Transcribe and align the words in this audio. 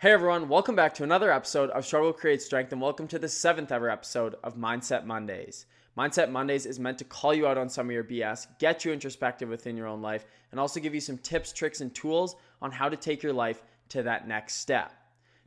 Hey 0.00 0.12
everyone, 0.12 0.48
welcome 0.48 0.74
back 0.74 0.94
to 0.94 1.02
another 1.02 1.30
episode 1.30 1.68
of 1.68 1.84
Struggle 1.84 2.14
Creates 2.14 2.46
Strength, 2.46 2.72
and 2.72 2.80
welcome 2.80 3.06
to 3.08 3.18
the 3.18 3.28
seventh 3.28 3.70
ever 3.70 3.90
episode 3.90 4.34
of 4.42 4.56
Mindset 4.56 5.04
Mondays. 5.04 5.66
Mindset 5.94 6.30
Mondays 6.30 6.64
is 6.64 6.80
meant 6.80 6.96
to 6.96 7.04
call 7.04 7.34
you 7.34 7.46
out 7.46 7.58
on 7.58 7.68
some 7.68 7.86
of 7.86 7.92
your 7.92 8.02
BS, 8.02 8.46
get 8.58 8.82
you 8.82 8.94
introspective 8.94 9.50
within 9.50 9.76
your 9.76 9.86
own 9.86 10.00
life, 10.00 10.24
and 10.50 10.58
also 10.58 10.80
give 10.80 10.94
you 10.94 11.02
some 11.02 11.18
tips, 11.18 11.52
tricks, 11.52 11.82
and 11.82 11.94
tools 11.94 12.34
on 12.62 12.72
how 12.72 12.88
to 12.88 12.96
take 12.96 13.22
your 13.22 13.34
life 13.34 13.62
to 13.90 14.02
that 14.04 14.26
next 14.26 14.54
step. 14.54 14.90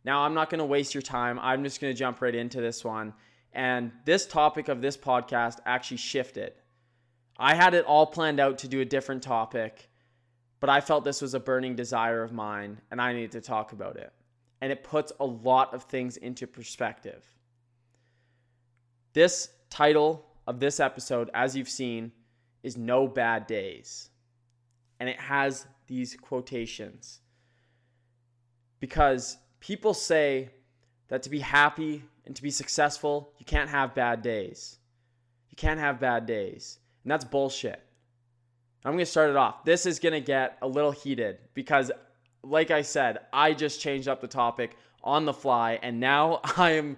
Now, 0.06 0.20
I'm 0.22 0.36
not 0.36 0.52
going 0.52 0.60
to 0.60 0.66
waste 0.66 0.94
your 0.94 1.02
time. 1.02 1.40
I'm 1.40 1.64
just 1.64 1.82
going 1.82 1.92
to 1.92 1.98
jump 1.98 2.22
right 2.22 2.36
into 2.36 2.62
this 2.62 2.86
one. 2.86 3.16
And 3.54 3.92
this 4.06 4.28
topic 4.28 4.68
of 4.68 4.84
this 4.84 4.96
podcast 4.96 5.62
actually 5.66 5.98
shifted. 5.98 6.54
I 7.40 7.56
had 7.56 7.74
it 7.74 7.86
all 7.86 8.06
planned 8.06 8.40
out 8.40 8.60
to 8.60 8.68
do 8.68 8.82
a 8.82 8.86
different 8.86 9.24
topic, 9.24 9.90
but 10.60 10.70
I 10.70 10.80
felt 10.80 11.06
this 11.06 11.24
was 11.24 11.34
a 11.34 11.40
burning 11.40 11.76
desire 11.76 12.22
of 12.22 12.32
mine 12.32 12.82
and 12.92 13.02
I 13.02 13.14
needed 13.14 13.32
to 13.32 13.42
talk 13.42 13.72
about 13.72 13.96
it 13.96 14.14
and 14.64 14.72
it 14.72 14.82
puts 14.82 15.12
a 15.20 15.26
lot 15.26 15.74
of 15.74 15.84
things 15.84 16.16
into 16.16 16.48
perspective. 16.48 17.22
This 19.12 19.50
title 19.70 20.26
of 20.48 20.62
this 20.62 20.80
episode, 20.80 21.30
as 21.34 21.54
you've 21.54 21.68
seen, 21.68 22.14
is 22.64 22.78
No 22.78 23.06
Bad 23.06 23.46
Days. 23.46 24.10
And 25.02 25.10
it 25.10 25.20
has 25.20 25.68
these 25.88 26.16
quotations. 26.16 27.20
Because 28.80 29.36
people 29.60 29.94
say 29.94 30.48
that 31.10 31.24
to 31.24 31.30
be 31.30 31.40
happy 31.40 32.02
and 32.26 32.34
to 32.34 32.42
be 32.42 32.50
successful, 32.50 33.34
you 33.40 33.46
can't 33.46 33.70
have 33.70 33.94
bad 33.94 34.22
days. 34.22 34.78
You 35.50 35.58
can't 35.58 35.82
have 35.82 36.00
bad 36.00 36.26
days. 36.26 36.80
And 37.04 37.12
that's 37.12 37.26
bullshit. 37.26 37.84
I'm 38.86 38.94
going 38.94 39.00
to 39.00 39.12
start 39.12 39.30
it 39.30 39.36
off. 39.36 39.66
This 39.66 39.86
is 39.86 40.00
going 40.00 40.14
to 40.14 40.22
get 40.22 40.58
a 40.62 40.68
little 40.70 40.92
heated 40.92 41.40
because 41.54 41.92
like 42.44 42.72
I 42.72 42.82
said, 42.82 43.20
I 43.32 43.54
just 43.54 43.80
changed 43.80 44.08
up 44.08 44.22
the 44.22 44.28
topic 44.28 44.78
on 45.04 45.26
the 45.26 45.34
fly 45.34 45.80
and 45.82 46.00
now 46.00 46.40
I'm 46.44 46.98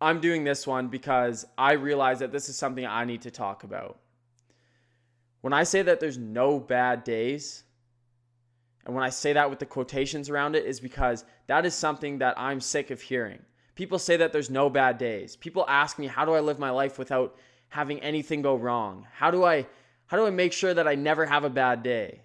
I'm 0.00 0.20
doing 0.20 0.44
this 0.44 0.66
one 0.66 0.88
because 0.88 1.46
I 1.56 1.72
realize 1.72 2.18
that 2.18 2.30
this 2.30 2.50
is 2.50 2.56
something 2.56 2.84
I 2.84 3.06
need 3.06 3.22
to 3.22 3.30
talk 3.30 3.64
about. 3.64 3.98
When 5.40 5.54
I 5.54 5.62
say 5.62 5.80
that 5.82 6.00
there's 6.00 6.18
no 6.18 6.60
bad 6.60 7.02
days, 7.02 7.62
and 8.84 8.94
when 8.94 9.02
I 9.02 9.08
say 9.08 9.32
that 9.32 9.48
with 9.48 9.58
the 9.58 9.66
quotations 9.66 10.28
around 10.28 10.54
it 10.54 10.66
is 10.66 10.80
because 10.80 11.24
that 11.46 11.64
is 11.64 11.74
something 11.74 12.18
that 12.18 12.38
I'm 12.38 12.60
sick 12.60 12.90
of 12.90 13.00
hearing. 13.00 13.38
People 13.74 13.98
say 13.98 14.18
that 14.18 14.32
there's 14.32 14.50
no 14.50 14.68
bad 14.68 14.98
days. 14.98 15.34
People 15.34 15.64
ask 15.66 15.98
me, 15.98 16.06
"How 16.06 16.24
do 16.24 16.34
I 16.34 16.40
live 16.40 16.58
my 16.58 16.70
life 16.70 16.98
without 16.98 17.36
having 17.68 18.00
anything 18.00 18.42
go 18.42 18.54
wrong? 18.54 19.06
How 19.14 19.30
do 19.30 19.44
I 19.44 19.66
how 20.06 20.16
do 20.16 20.26
I 20.26 20.30
make 20.30 20.52
sure 20.52 20.74
that 20.74 20.86
I 20.86 20.94
never 20.94 21.24
have 21.24 21.44
a 21.44 21.50
bad 21.50 21.82
day?" 21.82 22.20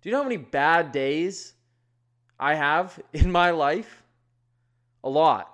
Do 0.00 0.08
you 0.08 0.12
know 0.12 0.22
how 0.22 0.28
many 0.28 0.36
bad 0.36 0.92
days 0.92 1.54
I 2.38 2.54
have 2.54 3.00
in 3.12 3.30
my 3.30 3.50
life? 3.50 4.02
A 5.02 5.08
lot. 5.08 5.50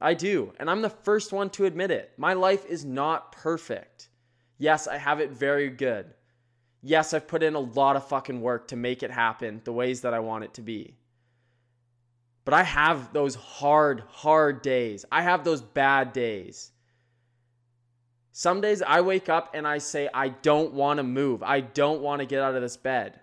I 0.00 0.14
do. 0.14 0.52
And 0.58 0.70
I'm 0.70 0.82
the 0.82 0.90
first 0.90 1.32
one 1.32 1.50
to 1.50 1.66
admit 1.66 1.90
it. 1.90 2.12
My 2.16 2.32
life 2.32 2.64
is 2.66 2.84
not 2.84 3.32
perfect. 3.32 4.08
Yes, 4.58 4.86
I 4.86 4.96
have 4.96 5.20
it 5.20 5.30
very 5.30 5.68
good. 5.68 6.06
Yes, 6.82 7.12
I've 7.12 7.28
put 7.28 7.42
in 7.42 7.54
a 7.54 7.60
lot 7.60 7.96
of 7.96 8.08
fucking 8.08 8.40
work 8.40 8.68
to 8.68 8.76
make 8.76 9.02
it 9.02 9.10
happen 9.10 9.60
the 9.64 9.72
ways 9.72 10.02
that 10.02 10.14
I 10.14 10.20
want 10.20 10.44
it 10.44 10.54
to 10.54 10.62
be. 10.62 10.96
But 12.44 12.54
I 12.54 12.62
have 12.62 13.12
those 13.12 13.34
hard, 13.34 14.02
hard 14.08 14.62
days. 14.62 15.04
I 15.12 15.22
have 15.22 15.44
those 15.44 15.60
bad 15.60 16.12
days. 16.12 16.72
Some 18.32 18.62
days 18.62 18.80
I 18.80 19.02
wake 19.02 19.28
up 19.28 19.50
and 19.54 19.66
I 19.66 19.78
say, 19.78 20.08
I 20.14 20.28
don't 20.28 20.72
want 20.72 20.96
to 20.98 21.02
move. 21.02 21.42
I 21.42 21.60
don't 21.60 22.00
want 22.00 22.20
to 22.20 22.26
get 22.26 22.40
out 22.42 22.54
of 22.54 22.62
this 22.62 22.76
bed. 22.76 23.20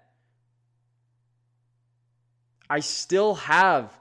I 2.69 2.79
still 2.79 3.35
have 3.35 3.91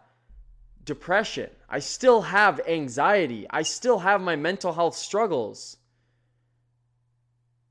depression. 0.84 1.50
I 1.68 1.80
still 1.80 2.22
have 2.22 2.60
anxiety. 2.66 3.46
I 3.50 3.62
still 3.62 3.98
have 3.98 4.20
my 4.20 4.36
mental 4.36 4.72
health 4.72 4.96
struggles. 4.96 5.76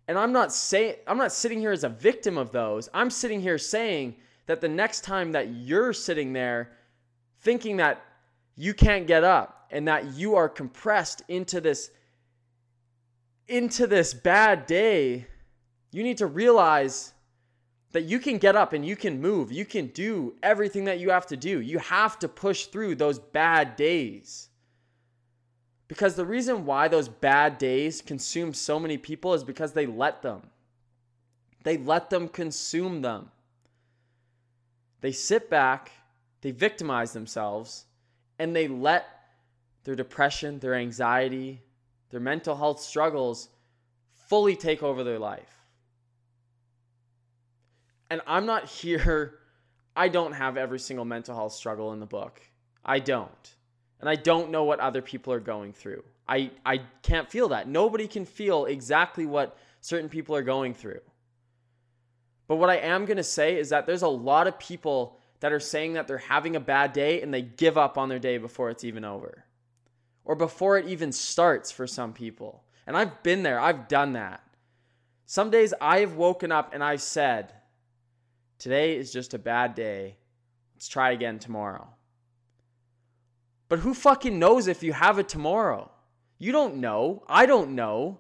And 0.07 0.17
I'm 0.17 0.31
not 0.31 0.53
saying 0.53 0.95
I'm 1.07 1.17
not 1.17 1.31
sitting 1.31 1.59
here 1.59 1.71
as 1.71 1.83
a 1.83 1.89
victim 1.89 2.37
of 2.37 2.51
those. 2.51 2.89
I'm 2.93 3.09
sitting 3.09 3.41
here 3.41 3.57
saying 3.57 4.15
that 4.45 4.61
the 4.61 4.69
next 4.69 5.03
time 5.03 5.31
that 5.31 5.49
you're 5.49 5.93
sitting 5.93 6.33
there 6.33 6.71
thinking 7.41 7.77
that 7.77 8.03
you 8.55 8.73
can't 8.73 9.07
get 9.07 9.23
up 9.23 9.67
and 9.71 9.87
that 9.87 10.13
you 10.13 10.35
are 10.35 10.47
compressed 10.47 11.23
into 11.27 11.59
this 11.59 11.89
into 13.47 13.87
this 13.87 14.13
bad 14.13 14.65
day, 14.65 15.27
you 15.91 16.03
need 16.03 16.17
to 16.17 16.27
realize 16.27 17.13
that 17.95 18.03
you 18.03 18.19
can 18.19 18.37
get 18.37 18.57
up 18.57 18.73
and 18.73 18.85
you 18.85 18.97
can 18.97 19.21
move. 19.21 19.53
You 19.53 19.63
can 19.63 19.87
do 19.87 20.35
everything 20.43 20.83
that 20.83 20.99
you 20.99 21.11
have 21.11 21.27
to 21.27 21.37
do. 21.37 21.61
You 21.61 21.79
have 21.79 22.19
to 22.19 22.27
push 22.27 22.65
through 22.65 22.95
those 22.95 23.19
bad 23.19 23.77
days. 23.77 24.49
Because 25.87 26.15
the 26.15 26.25
reason 26.25 26.65
why 26.65 26.89
those 26.89 27.07
bad 27.07 27.57
days 27.57 28.01
consume 28.01 28.53
so 28.53 28.81
many 28.81 28.97
people 28.97 29.33
is 29.33 29.45
because 29.45 29.71
they 29.71 29.85
let 29.85 30.21
them. 30.23 30.41
They 31.63 31.77
let 31.77 32.09
them 32.09 32.27
consume 32.27 33.01
them. 33.01 33.31
They 34.99 35.13
sit 35.13 35.49
back, 35.49 35.93
they 36.41 36.51
victimize 36.51 37.13
themselves, 37.13 37.85
and 38.37 38.53
they 38.53 38.67
let 38.67 39.07
their 39.85 39.95
depression, 39.95 40.59
their 40.59 40.75
anxiety, 40.75 41.61
their 42.09 42.19
mental 42.19 42.57
health 42.57 42.81
struggles 42.81 43.47
fully 44.27 44.57
take 44.57 44.83
over 44.83 45.05
their 45.05 45.17
life. 45.17 45.54
And 48.09 48.21
I'm 48.27 48.45
not 48.45 48.65
here, 48.65 49.39
I 49.95 50.07
don't 50.07 50.33
have 50.33 50.57
every 50.57 50.79
single 50.79 51.05
mental 51.05 51.35
health 51.35 51.53
struggle 51.53 51.93
in 51.93 51.99
the 51.99 52.05
book. 52.05 52.41
I 52.83 52.99
don't. 52.99 53.55
And 53.99 54.09
I 54.09 54.15
don't 54.15 54.51
know 54.51 54.63
what 54.63 54.79
other 54.79 55.01
people 55.01 55.33
are 55.33 55.39
going 55.39 55.73
through. 55.73 56.03
I, 56.27 56.51
I 56.65 56.81
can't 57.01 57.29
feel 57.29 57.49
that. 57.49 57.67
Nobody 57.67 58.07
can 58.07 58.25
feel 58.25 58.65
exactly 58.65 59.25
what 59.25 59.57
certain 59.81 60.09
people 60.09 60.35
are 60.35 60.41
going 60.41 60.73
through. 60.73 61.01
But 62.47 62.57
what 62.57 62.69
I 62.69 62.77
am 62.77 63.05
going 63.05 63.17
to 63.17 63.23
say 63.23 63.57
is 63.57 63.69
that 63.69 63.85
there's 63.85 64.01
a 64.01 64.07
lot 64.07 64.47
of 64.47 64.59
people 64.59 65.17
that 65.39 65.51
are 65.51 65.59
saying 65.59 65.93
that 65.93 66.07
they're 66.07 66.17
having 66.17 66.55
a 66.55 66.59
bad 66.59 66.93
day 66.93 67.21
and 67.21 67.33
they 67.33 67.41
give 67.41 67.77
up 67.77 67.97
on 67.97 68.09
their 68.09 68.19
day 68.19 68.37
before 68.37 68.69
it's 68.69 68.83
even 68.83 69.03
over 69.03 69.45
or 70.23 70.35
before 70.35 70.77
it 70.77 70.87
even 70.87 71.11
starts 71.11 71.71
for 71.71 71.87
some 71.87 72.13
people. 72.13 72.63
And 72.87 72.97
I've 72.97 73.23
been 73.23 73.43
there, 73.43 73.59
I've 73.59 73.87
done 73.87 74.13
that. 74.13 74.41
Some 75.25 75.49
days 75.49 75.73
I've 75.81 76.15
woken 76.15 76.51
up 76.51 76.73
and 76.73 76.83
I've 76.83 77.01
said, 77.01 77.53
Today 78.57 78.95
is 78.95 79.11
just 79.11 79.33
a 79.33 79.39
bad 79.39 79.75
day. 79.75 80.15
Let's 80.75 80.87
try 80.87 81.11
again 81.11 81.39
tomorrow. 81.39 81.87
But 83.67 83.79
who 83.79 83.93
fucking 83.93 84.37
knows 84.37 84.67
if 84.67 84.83
you 84.83 84.93
have 84.93 85.19
it 85.19 85.29
tomorrow? 85.29 85.91
You 86.37 86.51
don't 86.51 86.77
know. 86.77 87.23
I 87.27 87.45
don't 87.45 87.75
know. 87.75 88.19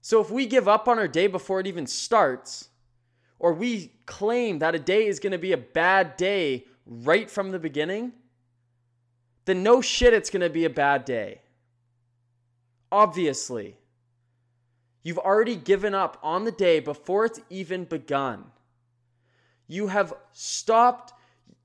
So 0.00 0.20
if 0.20 0.30
we 0.30 0.46
give 0.46 0.66
up 0.66 0.88
on 0.88 0.98
our 0.98 1.08
day 1.08 1.26
before 1.26 1.60
it 1.60 1.66
even 1.66 1.86
starts, 1.86 2.68
or 3.38 3.52
we 3.52 3.92
claim 4.06 4.58
that 4.60 4.74
a 4.74 4.78
day 4.78 5.06
is 5.06 5.20
going 5.20 5.32
to 5.32 5.38
be 5.38 5.52
a 5.52 5.58
bad 5.58 6.16
day 6.16 6.64
right 6.86 7.30
from 7.30 7.50
the 7.50 7.58
beginning, 7.58 8.12
then 9.44 9.62
no 9.62 9.80
shit, 9.80 10.14
it's 10.14 10.30
going 10.30 10.42
to 10.42 10.50
be 10.50 10.64
a 10.64 10.70
bad 10.70 11.04
day. 11.04 11.40
Obviously. 12.90 13.76
You've 15.02 15.18
already 15.18 15.56
given 15.56 15.94
up 15.94 16.16
on 16.22 16.44
the 16.44 16.52
day 16.52 16.78
before 16.78 17.24
it's 17.24 17.40
even 17.50 17.84
begun. 17.84 18.51
You 19.72 19.86
have 19.86 20.12
stopped, 20.34 21.14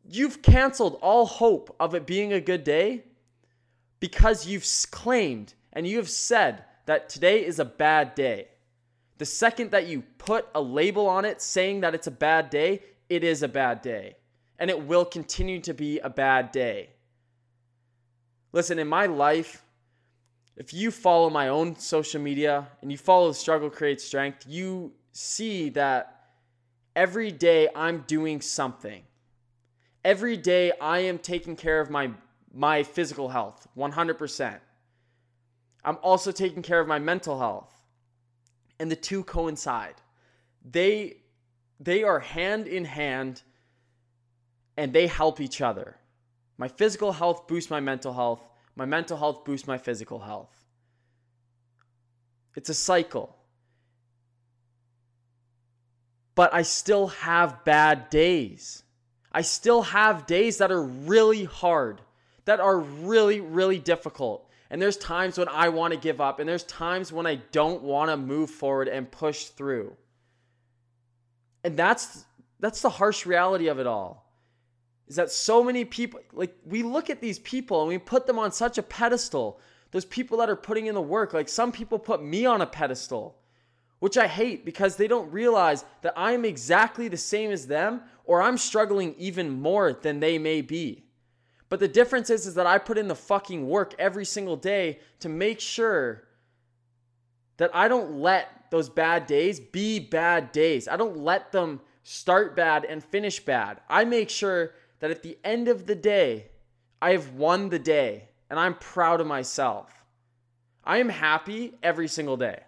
you've 0.10 0.42
canceled 0.42 0.98
all 1.02 1.26
hope 1.26 1.76
of 1.78 1.94
it 1.94 2.08
being 2.08 2.32
a 2.32 2.40
good 2.40 2.64
day 2.64 3.04
because 4.00 4.48
you've 4.48 4.66
claimed 4.92 5.54
and 5.74 5.86
you 5.86 5.98
have 5.98 6.10
said 6.10 6.64
that 6.86 7.10
today 7.10 7.46
is 7.46 7.60
a 7.60 7.66
bad 7.66 8.16
day. 8.16 8.48
The 9.18 9.26
second 9.26 9.72
that 9.72 9.88
you 9.88 10.04
put 10.20 10.48
a 10.56 10.62
label 10.62 11.08
on 11.08 11.26
it 11.26 11.42
saying 11.42 11.82
that 11.82 11.94
it's 11.94 12.08
a 12.08 12.12
bad 12.12 12.50
day, 12.50 12.82
it 13.10 13.26
is 13.26 13.44
a 13.44 13.50
bad 13.50 13.82
day. 13.82 14.16
And 14.58 14.70
it 14.70 14.88
will 14.88 15.04
continue 15.04 15.60
to 15.60 15.74
be 15.74 16.00
a 16.00 16.10
bad 16.10 16.54
day. 16.54 16.92
Listen, 18.54 18.80
in 18.80 18.88
my 18.88 19.08
life, 19.08 19.66
if 20.56 20.74
you 20.74 20.92
follow 20.92 21.30
my 21.30 21.50
own 21.50 21.78
social 21.78 22.22
media 22.22 22.70
and 22.82 22.90
you 22.90 22.98
follow 22.98 23.34
Struggle 23.34 23.70
Creates 23.70 24.06
Strength, 24.06 24.46
you 24.48 24.94
see 25.12 25.68
that 25.72 26.17
every 26.98 27.32
day 27.32 27.70
I'm 27.76 28.04
doing 28.08 28.42
something. 28.42 29.04
Every 30.04 30.36
day 30.36 30.74
I 30.82 31.00
am 31.00 31.20
taking 31.20 31.56
care 31.56 31.80
of 31.80 31.90
my 31.90 32.12
my 32.54 32.82
physical 32.82 33.30
health 33.30 33.68
100%. 33.78 34.60
I'm 35.86 35.98
also 36.02 36.32
taking 36.32 36.64
care 36.64 36.80
of 36.80 36.88
my 36.88 36.98
mental 36.98 37.38
health. 37.38 37.72
And 38.80 38.90
the 38.90 38.96
two 38.96 39.24
coincide. 39.24 39.96
They 40.70 41.18
they 41.80 42.04
are 42.04 42.20
hand 42.20 42.68
in 42.68 42.86
hand 42.86 43.44
and 44.76 44.92
they 44.92 45.06
help 45.08 45.40
each 45.40 45.62
other. 45.62 45.98
My 46.58 46.68
physical 46.68 47.12
health 47.12 47.48
boosts 47.48 47.70
my 47.70 47.80
mental 47.80 48.14
health. 48.14 48.50
My 48.76 48.86
mental 48.86 49.18
health 49.18 49.46
boosts 49.46 49.68
my 49.68 49.78
physical 49.78 50.20
health. 50.20 50.56
It's 52.56 52.70
a 52.70 52.74
cycle 52.74 53.37
but 56.38 56.54
I 56.54 56.62
still 56.62 57.08
have 57.08 57.66
bad 57.66 58.12
days. 58.12 58.84
I 59.32 59.42
still 59.42 59.82
have 59.82 60.28
days 60.28 60.60
that 60.60 60.72
are 60.72 60.84
really 60.84 61.46
hard, 61.46 62.00
that 62.46 62.60
are 62.60 62.78
really, 62.78 63.40
really 63.42 63.80
difficult. 63.80 64.48
And 64.70 64.80
there's 64.80 64.98
times 64.98 65.40
when 65.40 65.48
I 65.48 65.70
want 65.70 65.96
to 65.96 66.00
give 66.00 66.22
up, 66.22 66.40
and 66.40 66.48
there's 66.48 66.64
times 66.64 67.12
when 67.12 67.26
I 67.26 67.42
don't 67.52 67.82
want 67.82 68.12
to 68.12 68.18
move 68.18 68.52
forward 68.52 68.88
and 68.88 69.10
push 69.10 69.46
through. 69.46 69.98
And 71.64 71.76
that's 71.76 72.24
that's 72.60 72.84
the 72.84 72.92
harsh 72.92 73.26
reality 73.26 73.68
of 73.68 73.80
it 73.80 73.88
all. 73.88 74.32
Is 75.08 75.16
that 75.16 75.32
so 75.32 75.64
many 75.64 75.86
people 75.86 76.20
like 76.34 76.56
we 76.64 76.84
look 76.84 77.10
at 77.10 77.20
these 77.20 77.40
people 77.40 77.82
and 77.82 77.90
we 77.90 77.98
put 77.98 78.28
them 78.28 78.38
on 78.38 78.52
such 78.52 78.78
a 78.78 78.84
pedestal. 78.84 79.60
Those 79.90 80.06
people 80.06 80.38
that 80.38 80.52
are 80.52 80.56
putting 80.56 80.86
in 80.86 80.94
the 80.94 81.02
work, 81.02 81.34
like 81.34 81.50
some 81.50 81.72
people 81.72 81.98
put 81.98 82.22
me 82.22 82.46
on 82.46 82.62
a 82.62 82.68
pedestal, 82.68 83.40
which 84.00 84.18
I 84.18 84.28
hate 84.28 84.66
because 84.66 84.96
they 84.96 85.08
don't 85.08 85.32
realize 85.32 85.86
that 86.02 86.14
I'm 86.16 86.46
exactly 86.46 87.08
the 87.08 87.18
same 87.18 87.52
as 87.52 87.68
them 87.68 88.02
or 88.26 88.42
I'm 88.42 88.58
struggling 88.58 89.16
even 89.18 89.50
more 89.50 89.94
than 89.94 90.20
they 90.20 90.38
may 90.38 90.62
be. 90.62 91.04
But 91.70 91.80
the 91.80 91.88
difference 91.88 92.30
is, 92.30 92.46
is 92.46 92.56
that 92.56 92.68
I 92.68 92.78
put 92.78 92.98
in 92.98 93.08
the 93.08 93.16
fucking 93.16 93.68
work 93.68 93.94
every 94.00 94.26
single 94.26 94.56
day 94.56 95.00
to 95.20 95.30
make 95.30 95.60
sure 95.60 96.24
that 97.58 97.76
I 97.76 97.88
don't 97.88 98.20
let 98.20 98.70
those 98.70 98.90
bad 98.90 99.28
days 99.28 99.60
be 99.60 100.00
bad 100.00 100.52
days. 100.52 100.88
I 100.88 100.96
don't 100.96 101.18
let 101.18 101.52
them 101.52 101.82
start 102.04 102.56
bad 102.56 102.86
and 102.86 103.04
finish 103.04 103.40
bad. 103.40 103.82
I 103.90 104.06
make 104.06 104.30
sure 104.30 104.74
that 105.00 105.12
at 105.12 105.24
the 105.24 105.38
end 105.44 105.68
of 105.68 105.86
the 105.88 105.96
day, 105.96 106.48
I 107.02 107.12
have 107.12 107.34
won 107.34 107.70
the 107.70 107.80
day 107.80 108.30
and 108.50 108.60
I'm 108.60 108.76
proud 108.76 109.20
of 109.22 109.28
myself. 109.28 109.92
I 110.84 111.00
am 111.00 111.10
happy 111.10 111.74
every 111.84 112.08
single 112.08 112.38
day. 112.38 112.62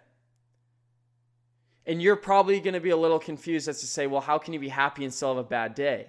And 1.86 2.00
you're 2.02 2.16
probably 2.16 2.60
going 2.60 2.74
to 2.74 2.80
be 2.80 2.90
a 2.90 2.96
little 2.96 3.18
confused 3.18 3.68
as 3.68 3.80
to 3.80 3.86
say, 3.86 4.06
well, 4.06 4.20
how 4.20 4.38
can 4.38 4.52
you 4.52 4.60
be 4.60 4.68
happy 4.68 5.04
and 5.04 5.12
still 5.12 5.34
have 5.34 5.44
a 5.44 5.48
bad 5.48 5.74
day? 5.74 6.08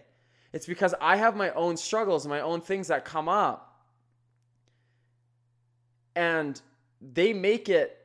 It's 0.54 0.66
because 0.66 0.94
I 1.00 1.16
have 1.16 1.36
my 1.36 1.52
own 1.52 1.78
struggles 1.78 2.28
my 2.28 2.42
own 2.42 2.62
things 2.62 2.90
that 2.90 3.06
come 3.06 3.30
up. 3.30 3.68
And 6.16 6.62
they 7.02 7.32
make 7.32 7.70
it 7.70 7.98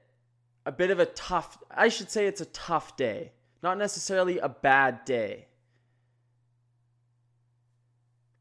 a 0.65 0.73
bit 0.73 0.91
of 0.91 1.01
a 1.01 1.07
tough, 1.07 1.59
I 1.71 1.89
should 1.89 2.11
say 2.11 2.27
it's 2.27 2.41
a 2.41 2.47
tough 2.47 2.97
day, 2.97 3.33
not 3.63 3.79
necessarily 3.79 4.39
a 4.39 4.49
bad 4.49 5.05
day. 5.05 5.47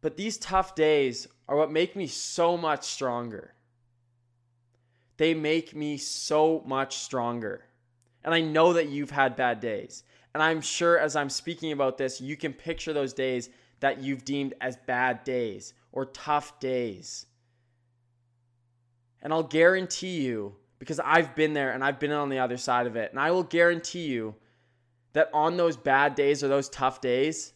But 0.02 0.18
these 0.18 0.38
tough 0.38 0.76
days 0.76 1.28
are 1.48 1.58
what 1.58 1.72
make 1.72 1.96
me 1.96 2.06
so 2.06 2.58
much 2.58 2.84
stronger. 2.84 3.54
They 5.18 5.34
make 5.34 5.76
me 5.76 5.98
so 5.98 6.62
much 6.66 6.98
stronger. 6.98 7.66
And 8.26 8.34
I 8.34 8.42
know 8.42 8.74
that 8.74 8.90
you've 8.90 9.12
had 9.12 9.38
bad 9.38 9.62
days. 9.62 10.04
And 10.34 10.44
I'm 10.44 10.60
sure 10.60 11.00
as 11.00 11.16
I'm 11.16 11.30
speaking 11.30 11.72
about 11.72 11.98
this, 11.98 12.20
you 12.20 12.36
can 12.36 12.52
picture 12.52 12.92
those 12.92 13.14
days 13.14 13.50
that 13.80 14.02
you've 14.02 14.26
deemed 14.26 14.56
as 14.60 14.76
bad 14.76 15.24
days 15.24 15.74
or 15.94 16.08
tough 16.08 16.60
days. 16.60 17.28
And 19.22 19.32
I'll 19.32 19.44
guarantee 19.44 20.22
you, 20.22 20.56
because 20.80 21.00
I've 21.00 21.36
been 21.36 21.54
there 21.54 21.72
and 21.72 21.84
I've 21.84 22.00
been 22.00 22.12
on 22.12 22.30
the 22.30 22.40
other 22.40 22.58
side 22.58 22.88
of 22.88 22.96
it, 22.96 23.12
and 23.12 23.20
I 23.20 23.32
will 23.32 23.44
guarantee 23.44 24.08
you 24.08 24.36
that 25.14 25.30
on 25.34 25.56
those 25.56 25.78
bad 25.78 26.16
days 26.16 26.44
or 26.44 26.48
those 26.48 26.68
tough 26.68 27.00
days, 27.00 27.54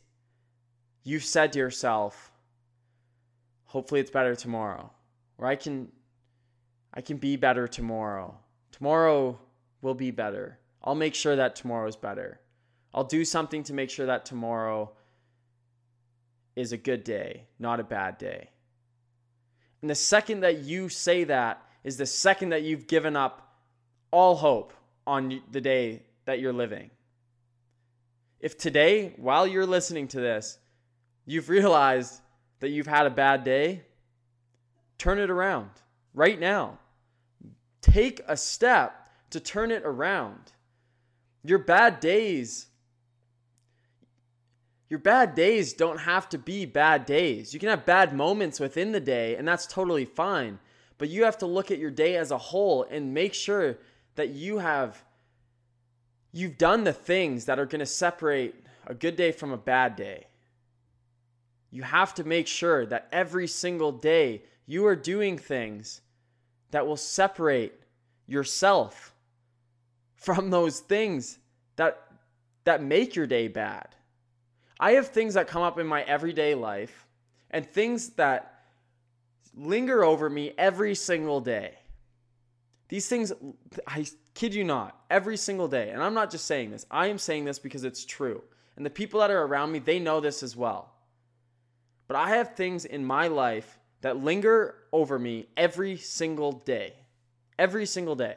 you've 1.04 1.26
said 1.26 1.52
to 1.54 1.60
yourself, 1.60 2.32
hopefully 3.66 4.00
it's 4.00 4.12
better 4.12 4.36
tomorrow. 4.36 4.92
Or 5.38 5.48
I 5.48 5.56
can 5.56 5.92
I 6.94 7.02
can 7.02 7.18
be 7.18 7.36
better 7.36 7.68
tomorrow. 7.68 8.38
Tomorrow 8.72 9.40
will 9.82 9.94
be 9.94 10.12
better. 10.12 10.58
I'll 10.84 10.96
make 10.96 11.16
sure 11.16 11.36
that 11.36 11.56
tomorrow 11.56 11.88
is 11.88 11.96
better. 11.96 12.40
I'll 12.94 13.04
do 13.04 13.24
something 13.24 13.64
to 13.64 13.74
make 13.74 13.90
sure 13.90 14.06
that 14.06 14.26
tomorrow 14.26 14.92
is 16.56 16.72
a 16.72 16.78
good 16.78 17.04
day, 17.04 17.44
not 17.60 17.80
a 17.80 17.84
bad 17.84 18.18
day. 18.18 18.50
And 19.82 19.90
the 19.90 19.96
second 19.96 20.42
that 20.42 20.60
you 20.60 20.90
say 20.90 21.24
that 21.26 21.64
is 21.84 21.98
the 21.98 22.06
second 22.06 22.50
that 22.50 22.64
you've 22.64 22.88
given 22.88 23.16
up 23.16 23.56
all 24.12 24.36
hope 24.36 24.74
on 25.08 25.42
the 25.52 25.62
day 25.62 26.04
that 26.26 26.40
you're 26.40 26.54
living. 26.54 26.90
If 28.40 28.58
today, 28.58 29.14
while 29.18 29.48
you're 29.48 29.66
listening 29.66 30.08
to 30.10 30.20
this, 30.20 30.58
you've 31.26 31.50
realized 31.50 32.22
that 32.60 32.70
you've 32.70 32.88
had 32.88 33.06
a 33.06 33.12
bad 33.12 33.44
day, 33.44 33.84
turn 34.98 35.20
it 35.20 35.30
around 35.30 35.70
right 36.14 36.40
now. 36.40 36.80
Take 37.82 38.22
a 38.28 38.36
step 38.36 38.99
to 39.32 39.40
turn 39.40 39.72
it 39.72 39.84
around. 39.84 40.52
Your 41.44 41.60
bad 41.60 42.00
days 42.00 42.68
your 44.90 45.00
bad 45.00 45.36
days 45.36 45.74
don't 45.74 46.00
have 46.00 46.28
to 46.30 46.40
be 46.40 46.66
bad 46.66 47.06
days. 47.06 47.54
You 47.54 47.60
can 47.60 47.70
have 47.70 47.86
bad 47.86 48.16
moments 48.16 48.60
within 48.60 48.92
the 48.92 49.00
day, 49.00 49.36
and 49.36 49.48
that's 49.48 49.68
totally 49.68 50.06
fine. 50.06 50.58
But 50.98 51.10
you 51.10 51.24
have 51.26 51.38
to 51.40 51.46
look 51.46 51.70
at 51.70 51.78
your 51.78 51.92
day 51.92 52.18
as 52.18 52.32
a 52.32 52.38
whole 52.38 52.84
and 52.90 53.14
make 53.14 53.36
sure 53.36 53.78
that 54.16 54.30
you 54.30 54.58
have 54.58 55.04
you've 56.32 56.58
done 56.58 56.84
the 56.84 56.94
things 56.94 57.46
that 57.46 57.60
are 57.60 57.66
going 57.66 57.80
to 57.80 57.86
separate 57.86 58.56
a 58.86 58.94
good 58.94 59.16
day 59.16 59.32
from 59.32 59.52
a 59.52 59.58
bad 59.58 59.96
day. 59.96 60.28
You 61.72 61.84
have 61.84 62.14
to 62.16 62.24
make 62.24 62.48
sure 62.48 62.86
that 62.88 63.08
every 63.12 63.48
single 63.48 63.92
day 63.92 64.44
you 64.66 64.86
are 64.88 64.96
doing 64.96 65.38
things 65.38 66.02
that 66.72 66.86
will 66.86 66.98
separate 66.98 67.74
yourself 68.28 69.14
from 70.20 70.50
those 70.50 70.80
things 70.82 71.40
that 71.78 72.06
that 72.66 72.84
make 72.84 73.16
your 73.16 73.26
day 73.26 73.48
bad. 73.48 73.96
I 74.80 74.92
have 74.92 75.08
things 75.08 75.34
that 75.34 75.48
come 75.48 75.64
up 75.64 75.80
in 75.80 75.88
my 75.88 76.04
everyday 76.04 76.54
life 76.54 77.08
and 77.50 77.66
things 77.66 78.10
that 78.12 78.62
linger 79.56 80.04
over 80.04 80.30
me 80.30 80.54
every 80.58 80.94
single 80.94 81.42
day. 81.42 81.74
These 82.90 83.08
things, 83.08 83.34
I 83.88 84.06
kid 84.34 84.54
you 84.54 84.64
not, 84.64 85.00
every 85.10 85.38
single 85.38 85.68
day. 85.68 85.90
And 85.90 86.04
I'm 86.04 86.14
not 86.14 86.32
just 86.32 86.46
saying 86.46 86.72
this, 86.72 86.86
I 86.92 87.08
am 87.08 87.18
saying 87.18 87.46
this 87.46 87.60
because 87.60 87.84
it's 87.84 88.06
true. 88.06 88.44
And 88.76 88.86
the 88.86 88.90
people 88.90 89.20
that 89.20 89.32
are 89.32 89.44
around 89.44 89.72
me, 89.72 89.80
they 89.80 90.00
know 90.00 90.20
this 90.20 90.44
as 90.44 90.56
well. 90.56 90.94
But 92.08 92.18
I 92.18 92.30
have 92.30 92.56
things 92.56 92.86
in 92.86 93.04
my 93.04 93.28
life 93.28 93.80
that 94.02 94.18
linger 94.18 94.76
over 94.92 95.20
me 95.20 95.48
every 95.58 95.98
single 95.98 96.52
day. 96.52 96.94
Every 97.58 97.86
single 97.86 98.16
day. 98.16 98.36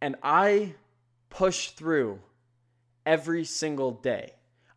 And 0.00 0.16
I 0.22 0.74
push 1.30 1.70
through 1.70 2.20
every 3.04 3.44
single 3.44 3.92
day. 3.92 4.32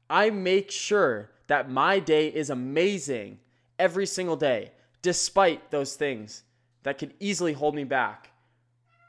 I 0.10 0.30
make 0.30 0.72
sure 0.72 1.32
that 1.48 1.70
my 1.70 2.00
day 2.00 2.28
is 2.28 2.50
amazing 2.50 3.40
every 3.78 4.06
single 4.06 4.36
day, 4.36 4.72
despite 5.02 5.72
those 5.72 5.96
things 5.96 6.44
that 6.84 6.98
could 6.98 7.14
easily 7.20 7.54
hold 7.54 7.76
me 7.76 7.84
back 7.84 8.32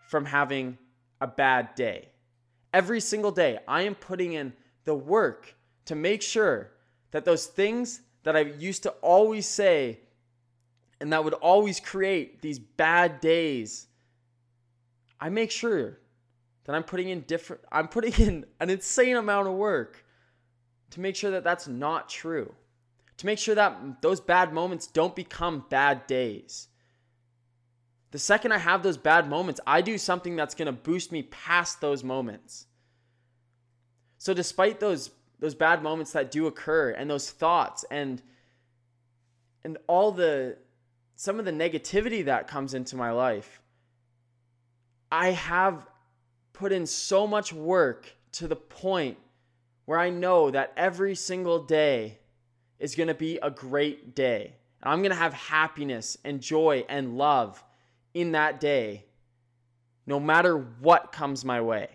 from 0.09 0.25
having 0.25 0.77
a 1.21 1.27
bad 1.27 1.75
day. 1.75 2.09
Every 2.75 3.01
single 3.01 3.31
day, 3.31 3.59
I 3.69 3.83
am 3.83 3.95
putting 3.95 4.33
in 4.33 4.53
the 4.85 4.95
work 4.95 5.55
to 5.87 5.95
make 5.95 6.23
sure 6.23 6.73
that 7.13 7.25
those 7.25 7.47
things 7.47 8.01
that 8.23 8.37
I 8.37 8.41
used 8.41 8.83
to 8.85 8.91
always 9.03 9.47
say 9.47 10.01
and 11.01 11.13
that 11.13 11.25
would 11.25 11.35
always 11.35 11.81
create 11.81 12.43
these 12.43 12.59
bad 12.59 13.21
days, 13.21 13.87
I 15.21 15.29
make 15.31 15.51
sure 15.51 15.99
then 16.65 16.75
I'm 16.75 16.85
putting 16.85 17.09
in 17.09 17.21
different 17.23 17.63
I'm 17.71 17.89
putting 17.89 18.13
in 18.27 18.47
an 18.61 18.71
insane 18.71 19.17
amount 19.17 19.49
of 19.49 19.55
work 19.55 20.05
to 20.91 21.01
make 21.01 21.17
sure 21.17 21.31
that 21.33 21.45
that's 21.45 21.67
not 21.67 22.09
true. 22.09 22.55
To 23.19 23.27
make 23.27 23.39
sure 23.39 23.55
that 23.55 24.03
those 24.03 24.21
bad 24.21 24.53
moments 24.53 24.87
don't 24.87 25.15
become 25.15 25.65
bad 25.71 26.07
days. 26.07 26.69
The 28.11 28.19
second 28.19 28.53
I 28.53 28.59
have 28.59 28.83
those 28.83 28.99
bad 28.99 29.29
moments, 29.29 29.61
I 29.67 29.81
do 29.81 29.97
something 29.97 30.37
that's 30.37 30.55
going 30.55 30.67
to 30.67 30.73
boost 30.73 31.13
me 31.13 31.23
past 31.23 31.81
those 31.81 32.05
moments. 32.05 32.67
So 34.19 34.35
despite 34.35 34.81
those 34.81 35.11
those 35.41 35.55
bad 35.55 35.83
moments 35.83 36.13
that 36.13 36.31
do 36.31 36.47
occur 36.47 36.91
and 36.91 37.11
those 37.11 37.31
thoughts 37.31 37.85
and 37.91 38.23
and 39.65 39.79
all 39.89 40.13
the 40.13 40.57
some 41.17 41.39
of 41.39 41.45
the 41.45 41.53
negativity 41.53 42.25
that 42.25 42.49
comes 42.49 42.75
into 42.75 42.97
my 42.97 43.11
life, 43.11 43.61
I 45.11 45.31
have 45.31 45.87
put 46.53 46.73
in 46.73 46.87
so 46.87 47.27
much 47.27 47.53
work 47.53 48.15
to 48.33 48.49
the 48.49 48.57
point 48.57 49.19
where 49.85 49.99
I 49.99 50.11
know 50.11 50.51
that 50.51 50.73
every 50.77 51.15
single 51.15 51.65
day 51.65 52.19
is 52.79 52.95
going 52.95 53.09
to 53.09 53.15
be 53.15 53.39
a 53.43 53.51
great 53.51 54.15
day. 54.15 54.55
And 54.83 54.93
I'm 54.93 55.01
going 55.01 55.11
to 55.11 55.17
have 55.17 55.33
happiness 55.33 56.19
and 56.25 56.41
joy 56.41 56.85
and 56.89 57.17
love 57.17 57.63
in 58.15 58.33
that 58.33 58.61
day, 58.61 59.05
no 60.07 60.19
matter 60.21 60.57
what 60.57 61.13
comes 61.13 61.45
my 61.45 61.61
way. 61.61 61.89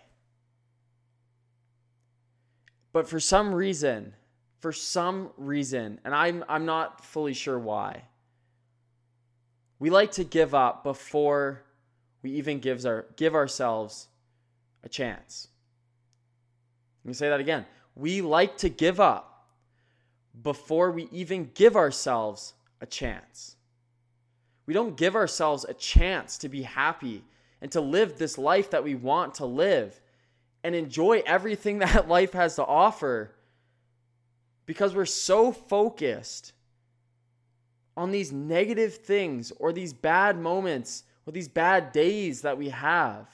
But 2.93 3.07
for 3.07 3.19
some 3.19 3.53
reason, 3.53 4.13
for 4.59 4.71
some 4.71 5.29
reason, 5.37 5.99
and 6.03 6.15
I'm, 6.15 6.43
I'm 6.49 6.65
not 6.65 7.05
fully 7.05 7.33
sure 7.33 7.59
why, 7.59 8.03
we 9.79 9.89
like 9.89 10.13
to 10.13 10.23
give 10.23 10.55
up 10.55 10.83
before 10.83 11.63
we 12.23 12.31
even 12.31 12.59
gives 12.59 12.85
our, 12.85 13.05
give 13.15 13.35
ourselves 13.35 14.07
a 14.83 14.89
chance. 14.89 15.47
Let 17.03 17.09
me 17.09 17.13
say 17.13 17.29
that 17.29 17.39
again. 17.39 17.65
we 17.95 18.21
like 18.21 18.57
to 18.57 18.69
give 18.69 18.99
up 18.99 19.47
before 20.43 20.91
we 20.91 21.07
even 21.11 21.49
give 21.53 21.75
ourselves 21.75 22.53
a 22.81 22.85
chance. 22.85 23.55
We 24.65 24.73
don't 24.73 24.97
give 24.97 25.15
ourselves 25.15 25.65
a 25.67 25.73
chance 25.73 26.37
to 26.39 26.49
be 26.49 26.61
happy 26.61 27.23
and 27.61 27.71
to 27.71 27.81
live 27.81 28.17
this 28.17 28.37
life 28.37 28.71
that 28.71 28.83
we 28.83 28.95
want 28.95 29.35
to 29.35 29.45
live 29.45 29.99
and 30.63 30.75
enjoy 30.75 31.23
everything 31.25 31.79
that 31.79 32.07
life 32.07 32.33
has 32.33 32.55
to 32.55 32.65
offer 32.65 33.31
because 34.65 34.93
we're 34.93 35.05
so 35.05 35.51
focused 35.51 36.51
on 37.95 38.11
these 38.11 38.31
negative 38.31 38.95
things 38.95 39.51
or 39.59 39.73
these 39.73 39.93
bad 39.93 40.37
moments 40.37 41.03
or 41.25 41.33
these 41.33 41.47
bad 41.47 41.91
days 41.91 42.41
that 42.41 42.57
we 42.57 42.69
have. 42.69 43.27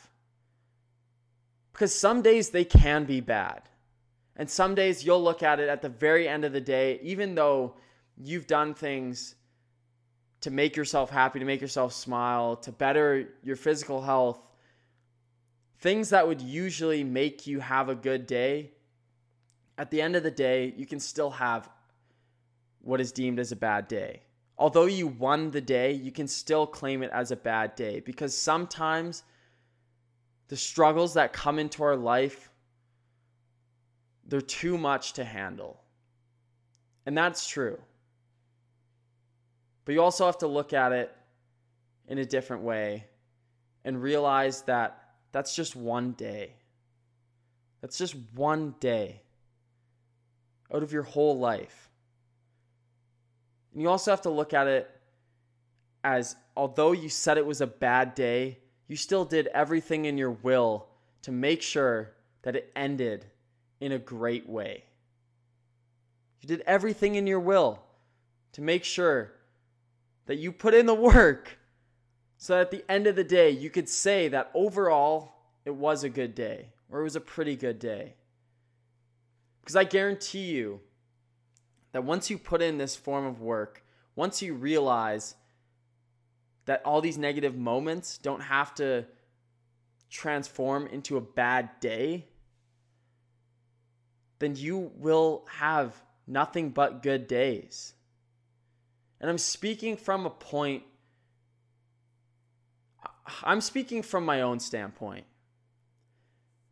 Because 1.73 1.93
some 1.93 2.21
days 2.21 2.49
they 2.51 2.63
can 2.63 3.03
be 3.03 3.19
bad. 3.19 3.63
And 4.35 4.49
some 4.49 4.75
days 4.75 5.03
you'll 5.03 5.23
look 5.23 5.43
at 5.43 5.59
it 5.59 5.69
at 5.69 5.81
the 5.81 5.89
very 5.89 6.27
end 6.27 6.45
of 6.45 6.53
the 6.53 6.61
day, 6.61 6.99
even 7.03 7.35
though 7.35 7.75
you've 8.17 8.47
done 8.47 8.73
things 8.73 9.35
to 10.41 10.51
make 10.51 10.75
yourself 10.75 11.09
happy, 11.09 11.39
to 11.39 11.45
make 11.45 11.61
yourself 11.61 11.93
smile, 11.93 12.55
to 12.57 12.71
better 12.71 13.29
your 13.43 13.55
physical 13.55 14.01
health, 14.01 14.39
things 15.79 16.09
that 16.09 16.27
would 16.27 16.41
usually 16.41 17.03
make 17.03 17.47
you 17.47 17.59
have 17.59 17.89
a 17.89 17.95
good 17.95 18.27
day, 18.27 18.71
at 19.77 19.89
the 19.89 20.01
end 20.01 20.15
of 20.15 20.23
the 20.23 20.31
day, 20.31 20.73
you 20.77 20.85
can 20.85 20.99
still 20.99 21.31
have 21.31 21.69
what 22.81 23.01
is 23.01 23.11
deemed 23.11 23.39
as 23.39 23.51
a 23.51 23.55
bad 23.55 23.87
day. 23.87 24.21
Although 24.57 24.85
you 24.85 25.07
won 25.07 25.51
the 25.51 25.61
day, 25.61 25.93
you 25.93 26.11
can 26.11 26.27
still 26.27 26.67
claim 26.67 27.01
it 27.01 27.09
as 27.11 27.31
a 27.31 27.35
bad 27.35 27.75
day 27.75 27.99
because 27.99 28.37
sometimes 28.37 29.23
the 30.53 30.57
struggles 30.57 31.15
that 31.15 31.33
come 31.33 31.57
into 31.57 31.81
our 31.81 31.95
life 31.95 32.51
they're 34.27 34.39
too 34.39 34.77
much 34.77 35.13
to 35.13 35.23
handle. 35.23 35.81
And 37.07 37.17
that's 37.17 37.47
true. 37.47 37.79
But 39.83 39.93
you 39.93 40.03
also 40.03 40.27
have 40.27 40.37
to 40.37 40.47
look 40.47 40.71
at 40.71 40.91
it 40.91 41.11
in 42.07 42.19
a 42.19 42.25
different 42.25 42.61
way 42.61 43.07
and 43.83 43.99
realize 43.99 44.61
that 44.61 45.15
that's 45.31 45.55
just 45.55 45.75
one 45.75 46.11
day. 46.11 46.53
That's 47.81 47.97
just 47.97 48.15
one 48.35 48.75
day 48.79 49.23
out 50.71 50.83
of 50.83 50.93
your 50.93 51.01
whole 51.01 51.39
life. 51.39 51.89
And 53.73 53.81
you 53.81 53.89
also 53.89 54.11
have 54.11 54.21
to 54.21 54.29
look 54.29 54.53
at 54.53 54.67
it 54.67 54.87
as 56.03 56.35
although 56.55 56.91
you 56.91 57.09
said 57.09 57.39
it 57.39 57.45
was 57.47 57.59
a 57.59 57.65
bad 57.65 58.13
day, 58.13 58.59
you 58.87 58.95
still 58.95 59.25
did 59.25 59.47
everything 59.47 60.05
in 60.05 60.17
your 60.17 60.31
will 60.31 60.87
to 61.23 61.31
make 61.31 61.61
sure 61.61 62.11
that 62.43 62.55
it 62.55 62.71
ended 62.75 63.25
in 63.79 63.91
a 63.91 63.99
great 63.99 64.47
way. 64.47 64.83
You 66.41 66.47
did 66.47 66.61
everything 66.65 67.15
in 67.15 67.25
your 67.25 67.39
will 67.39 67.81
to 68.53 68.61
make 68.61 68.83
sure 68.83 69.31
that 70.25 70.37
you 70.37 70.51
put 70.51 70.73
in 70.73 70.85
the 70.85 70.93
work 70.93 71.57
so 72.37 72.53
that 72.53 72.61
at 72.61 72.71
the 72.71 72.83
end 72.91 73.07
of 73.07 73.15
the 73.15 73.23
day 73.23 73.49
you 73.49 73.69
could 73.69 73.87
say 73.87 74.27
that 74.27 74.51
overall 74.53 75.33
it 75.65 75.73
was 75.73 76.03
a 76.03 76.09
good 76.09 76.35
day 76.35 76.69
or 76.89 76.99
it 76.99 77.03
was 77.03 77.15
a 77.15 77.21
pretty 77.21 77.55
good 77.55 77.79
day. 77.79 78.15
Because 79.61 79.77
I 79.77 79.85
guarantee 79.85 80.45
you 80.45 80.81
that 81.93 82.03
once 82.03 82.29
you 82.29 82.37
put 82.37 82.61
in 82.61 82.77
this 82.77 82.95
form 82.97 83.25
of 83.25 83.39
work, 83.39 83.83
once 84.15 84.41
you 84.41 84.53
realize 84.53 85.35
that 86.65 86.81
all 86.85 87.01
these 87.01 87.17
negative 87.17 87.55
moments 87.55 88.17
don't 88.17 88.41
have 88.41 88.73
to 88.75 89.05
transform 90.09 90.87
into 90.87 91.17
a 91.17 91.21
bad 91.21 91.69
day, 91.79 92.25
then 94.39 94.55
you 94.55 94.91
will 94.95 95.45
have 95.49 95.95
nothing 96.27 96.69
but 96.69 97.01
good 97.01 97.27
days. 97.27 97.93
And 99.19 99.29
I'm 99.29 99.37
speaking 99.37 99.97
from 99.97 100.25
a 100.25 100.29
point, 100.29 100.83
I'm 103.41 103.61
speaking 103.61 104.03
from 104.03 104.25
my 104.25 104.41
own 104.41 104.59
standpoint 104.59 105.25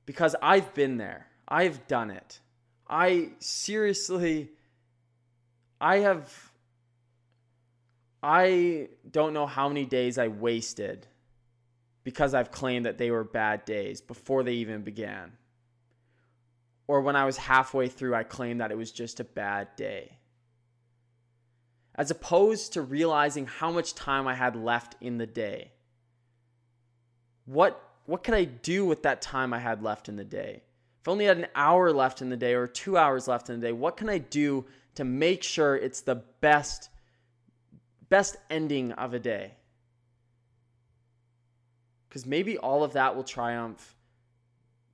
because 0.06 0.36
I've 0.42 0.74
been 0.74 0.98
there, 0.98 1.28
I've 1.48 1.88
done 1.88 2.12
it. 2.12 2.42
I 2.90 3.30
seriously, 3.40 4.50
I 5.80 6.00
have, 6.00 6.51
I 8.24 8.90
don't 9.10 9.34
know 9.34 9.48
how 9.48 9.68
many 9.68 9.86
days 9.86 10.18
I 10.18 10.28
wasted 10.28 11.08
because 12.04 12.34
I've 12.34 12.52
claimed 12.52 12.86
that 12.86 12.98
they 12.98 13.12
were 13.12 13.24
bad 13.24 13.66
days 13.66 14.02
before 14.02 14.44
they 14.44 14.54
even 14.54 14.82
began 14.82 15.34
or 16.92 17.00
when 17.00 17.16
I 17.16 17.24
was 17.24 17.38
halfway 17.38 17.88
through, 17.88 18.16
I 18.16 18.24
claimed 18.24 18.60
that 18.60 18.70
it 18.70 18.78
was 18.78 18.92
just 18.92 19.22
a 19.22 19.24
bad 19.24 19.70
day. 19.78 20.18
As 21.96 22.12
opposed 22.12 22.74
to 22.74 22.82
realizing 22.82 23.46
how 23.46 23.72
much 23.72 23.96
time 23.96 24.28
I 24.28 24.34
had 24.34 24.58
left 24.58 24.98
in 25.00 25.18
the 25.18 25.26
day. 25.26 25.72
What, 27.46 27.82
what 28.08 28.26
could 28.26 28.34
I 28.34 28.44
do 28.44 28.86
with 28.86 29.04
that 29.04 29.22
time 29.22 29.54
I 29.54 29.60
had 29.60 29.82
left 29.82 30.10
in 30.10 30.18
the 30.18 30.26
day? 30.26 30.64
If 31.00 31.08
I 31.08 31.12
only 31.12 31.24
had 31.24 31.38
an 31.38 31.48
hour 31.56 31.94
left 31.94 32.22
in 32.22 32.30
the 32.30 32.36
day 32.36 32.56
or 32.56 32.68
two 32.68 32.98
hours 32.98 33.26
left 33.26 33.50
in 33.50 33.62
the 33.62 33.68
day, 33.68 33.72
what 33.72 33.96
can 33.96 34.10
I 34.10 34.18
do 34.18 34.66
to 34.96 35.06
make 35.06 35.44
sure 35.44 35.78
it's 35.78 36.02
the 36.02 36.16
best, 36.42 36.90
best 38.12 38.36
ending 38.50 38.92
of 38.92 39.16
a 39.16 39.20
day? 39.20 39.54
Because 42.08 42.26
maybe 42.26 42.58
all 42.58 42.84
of 42.84 42.94
that 42.94 43.16
will 43.16 43.24
triumph 43.24 43.96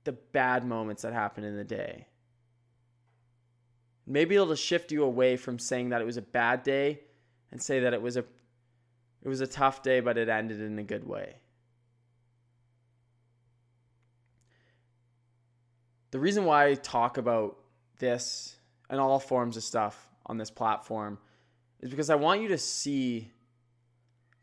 the 0.04 0.12
bad 0.12 0.64
moments 0.64 1.02
that 1.02 1.12
happen 1.12 1.42
in 1.42 1.56
the 1.56 1.64
day. 1.64 2.06
Maybe 4.06 4.36
it'll 4.36 4.54
shift 4.54 4.92
you 4.92 5.02
away 5.02 5.36
from 5.36 5.58
saying 5.58 5.88
that 5.90 6.00
it 6.00 6.04
was 6.04 6.16
a 6.16 6.22
bad 6.22 6.62
day 6.62 7.00
and 7.50 7.60
say 7.60 7.80
that 7.80 7.92
it 7.92 8.00
was 8.00 8.16
a 8.16 8.24
it 9.20 9.28
was 9.28 9.40
a 9.40 9.46
tough 9.46 9.82
day 9.82 9.98
but 9.98 10.16
it 10.16 10.28
ended 10.28 10.60
in 10.60 10.78
a 10.78 10.84
good 10.84 11.06
way. 11.06 11.34
The 16.12 16.20
reason 16.20 16.44
why 16.44 16.68
I 16.68 16.74
talk 16.74 17.18
about 17.18 17.58
this 17.98 18.56
and 18.88 19.00
all 19.00 19.18
forms 19.18 19.56
of 19.56 19.64
stuff 19.64 20.08
on 20.24 20.38
this 20.38 20.50
platform 20.50 21.18
is 21.80 21.90
because 21.90 22.10
I 22.10 22.14
want 22.16 22.42
you 22.42 22.48
to 22.48 22.58
see 22.58 23.30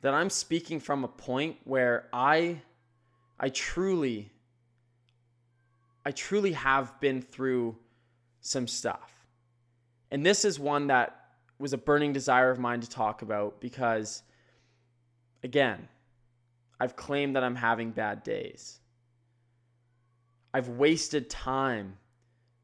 that 0.01 0.13
I'm 0.13 0.30
speaking 0.30 0.80
from 0.80 1.04
a 1.04 1.08
point 1.08 1.58
where 1.63 2.08
I 2.13 2.62
I 3.39 3.50
truly 3.50 4.32
I 6.06 6.12
truly 6.12 6.54
have 6.54 7.00
been 7.00 7.22
through 7.22 7.77
some 8.42 8.68
stuff. 8.68 9.12
And 10.12 10.24
this 10.24 10.46
is 10.46 10.60
one 10.60 10.88
that 10.88 11.20
was 11.58 11.74
a 11.74 11.77
burning 11.77 12.13
desire 12.13 12.51
of 12.51 12.60
mine 12.60 12.82
to 12.82 12.89
talk 12.89 13.24
about 13.24 13.60
because, 13.60 14.22
again, 15.44 15.88
I've 16.80 16.96
claimed 16.96 17.36
that 17.36 17.44
I'm 17.44 17.56
having 17.56 17.89
bad 17.92 18.24
days. 18.24 18.80
I've 20.54 20.70
wasted 20.70 21.30
time 21.30 21.98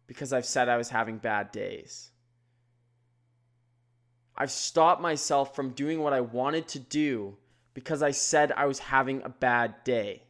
because 0.05 0.33
I've 0.33 0.45
said 0.45 0.69
I 0.69 0.77
was 0.77 0.89
having 0.89 1.17
bad 1.17 1.51
days. 1.51 2.11
I've 4.41 4.49
stopped 4.49 5.03
myself 5.03 5.55
from 5.55 5.69
doing 5.69 6.01
what 6.01 6.13
I 6.13 6.21
wanted 6.21 6.67
to 6.69 6.79
do 6.79 7.37
because 7.75 8.01
I 8.01 8.09
said 8.09 8.51
I 8.51 8.65
was 8.65 8.79
having 8.79 9.21
a 9.21 9.29
bad 9.29 9.75
day. 9.83 10.23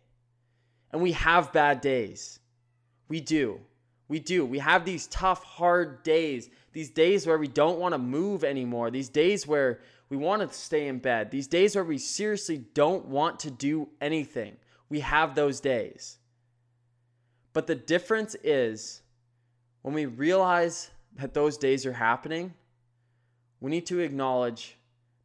And 0.92 1.02
we 1.02 1.14
have 1.14 1.54
bad 1.54 1.80
days. 1.80 2.42
We 3.08 3.22
do. 3.22 3.62
We 4.10 4.20
do. 4.20 4.46
We 4.46 4.60
have 4.60 4.84
these 4.84 5.08
tough, 5.08 5.46
hard 5.46 6.04
days, 6.04 6.50
these 6.74 6.90
days 6.90 7.26
where 7.26 7.38
we 7.38 7.48
don't 7.48 7.80
want 7.80 7.94
to 7.94 7.98
move 7.98 8.44
anymore, 8.44 8.92
these 8.92 9.08
days 9.08 9.48
where 9.48 9.80
we 10.10 10.18
want 10.18 10.42
to 10.42 10.54
stay 10.54 10.90
in 10.90 11.00
bed, 11.00 11.32
these 11.32 11.48
days 11.48 11.74
where 11.74 11.86
we 11.86 11.98
seriously 11.98 12.66
don't 12.74 13.06
want 13.06 13.40
to 13.40 13.50
do 13.50 13.88
anything. 14.02 14.58
We 14.90 15.00
have 15.00 15.36
those 15.36 15.62
days. 15.62 16.18
But 17.54 17.66
the 17.66 17.76
difference 17.76 18.36
is 18.44 19.04
when 19.84 19.94
we 19.94 20.06
realize 20.06 20.92
that 21.16 21.34
those 21.34 21.56
days 21.58 21.86
are 21.86 21.94
happening, 21.94 22.56
we 23.62 23.72
need 23.72 23.86
to 23.86 24.00
acknowledge 24.00 24.76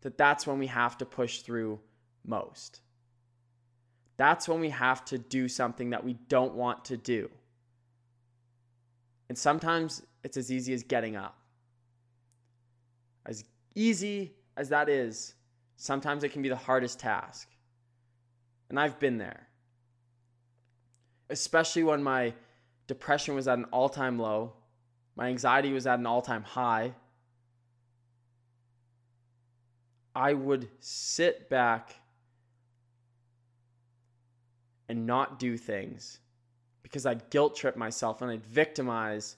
that 0.02 0.16
that's 0.16 0.46
when 0.46 0.58
we 0.58 0.68
have 0.68 0.96
to 0.98 1.06
push 1.06 1.40
through 1.40 1.80
most. 2.24 2.80
That's 4.16 4.48
when 4.48 4.60
we 4.60 4.70
have 4.70 5.04
to 5.06 5.18
do 5.18 5.48
something 5.48 5.90
that 5.90 6.04
we 6.04 6.14
don't 6.28 6.54
want 6.54 6.84
to 6.86 6.96
do. 6.96 7.30
And 9.28 9.36
sometimes 9.36 10.02
it's 10.22 10.36
as 10.36 10.52
easy 10.52 10.72
as 10.72 10.82
getting 10.82 11.16
up. 11.16 11.36
As 13.24 13.44
easy 13.74 14.34
as 14.56 14.68
that 14.68 14.88
is, 14.88 15.34
sometimes 15.76 16.22
it 16.22 16.30
can 16.30 16.42
be 16.42 16.48
the 16.48 16.56
hardest 16.56 17.00
task. 17.00 17.48
And 18.68 18.78
I've 18.78 18.98
been 18.98 19.18
there. 19.18 19.48
Especially 21.28 21.82
when 21.82 22.02
my 22.02 22.32
depression 22.86 23.34
was 23.34 23.48
at 23.48 23.58
an 23.58 23.64
all 23.72 23.88
time 23.88 24.18
low, 24.18 24.52
my 25.16 25.28
anxiety 25.28 25.72
was 25.72 25.86
at 25.86 25.98
an 25.98 26.06
all 26.06 26.22
time 26.22 26.42
high. 26.42 26.92
I 30.16 30.32
would 30.32 30.70
sit 30.80 31.50
back 31.50 31.94
and 34.88 35.06
not 35.06 35.38
do 35.38 35.58
things 35.58 36.20
because 36.82 37.04
I'd 37.04 37.28
guilt 37.28 37.54
trip 37.54 37.76
myself 37.76 38.22
and 38.22 38.30
I'd 38.30 38.46
victimize 38.46 39.36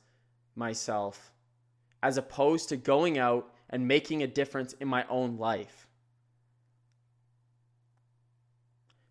myself 0.54 1.32
as 2.00 2.16
opposed 2.16 2.68
to 2.68 2.76
going 2.76 3.18
out 3.18 3.52
and 3.70 3.88
making 3.88 4.22
a 4.22 4.28
difference 4.28 4.72
in 4.74 4.86
my 4.86 5.04
own 5.08 5.36
life. 5.36 5.88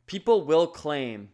People 0.05 0.45
will 0.45 0.67
claim, 0.67 1.27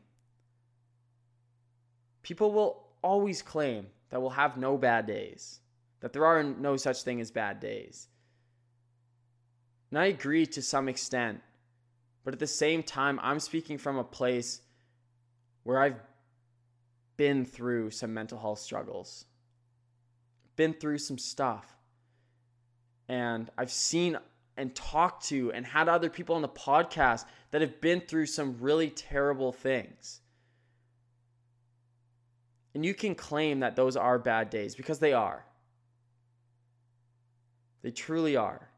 people 2.24 2.52
will 2.52 2.88
always 3.04 3.44
claim 3.44 3.86
that 4.10 4.20
we'll 4.20 4.32
have 4.32 4.58
no 4.58 4.80
bad 4.80 5.06
days, 5.06 5.60
that 6.00 6.12
there 6.12 6.26
are 6.26 6.42
no 6.42 6.76
such 6.76 7.04
thing 7.04 7.22
as 7.22 7.30
bad 7.30 7.60
days. 7.60 8.08
And 9.94 10.00
I 10.00 10.06
agree 10.06 10.48
to 10.48 10.62
some 10.64 10.90
extent, 10.90 11.40
but 12.24 12.34
at 12.34 12.40
the 12.40 12.48
same 12.48 12.82
time, 12.82 13.20
I'm 13.22 13.40
speaking 13.40 13.78
from 13.78 14.00
a 14.00 14.04
place 14.04 14.60
where 15.62 15.80
I've 15.80 16.00
been 17.16 17.46
through 17.46 17.92
some 17.92 18.12
mental 18.12 18.40
health 18.40 18.58
struggles, 18.58 19.26
been 20.56 20.74
through 20.74 20.98
some 20.98 21.20
stuff. 21.20 21.78
And 23.08 23.52
I've 23.56 23.70
seen 23.70 24.18
and 24.58 24.74
talked 24.74 25.26
to 25.26 25.52
and 25.54 25.64
had 25.64 25.88
other 25.88 26.10
people 26.10 26.36
on 26.36 26.42
the 26.42 26.50
podcast 26.50 27.26
that 27.52 27.62
have 27.62 27.80
been 27.80 28.02
through 28.02 28.26
some 28.26 28.58
really 28.60 28.90
terrible 28.90 29.52
things. 29.52 30.22
And 32.74 32.84
you 32.84 32.96
can 32.96 33.14
claim 33.14 33.60
that 33.60 33.76
those 33.76 33.96
are 33.96 34.18
bad 34.18 34.50
days 34.50 34.74
because 34.74 34.98
they 34.98 35.14
are. 35.14 35.46
They 37.84 37.92
truly 37.92 38.36
are. 38.36 38.70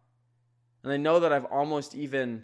And 0.85 0.93
I 0.93 0.97
know 0.97 1.19
that 1.19 1.33
I've 1.33 1.45
almost 1.45 1.95
even 1.95 2.43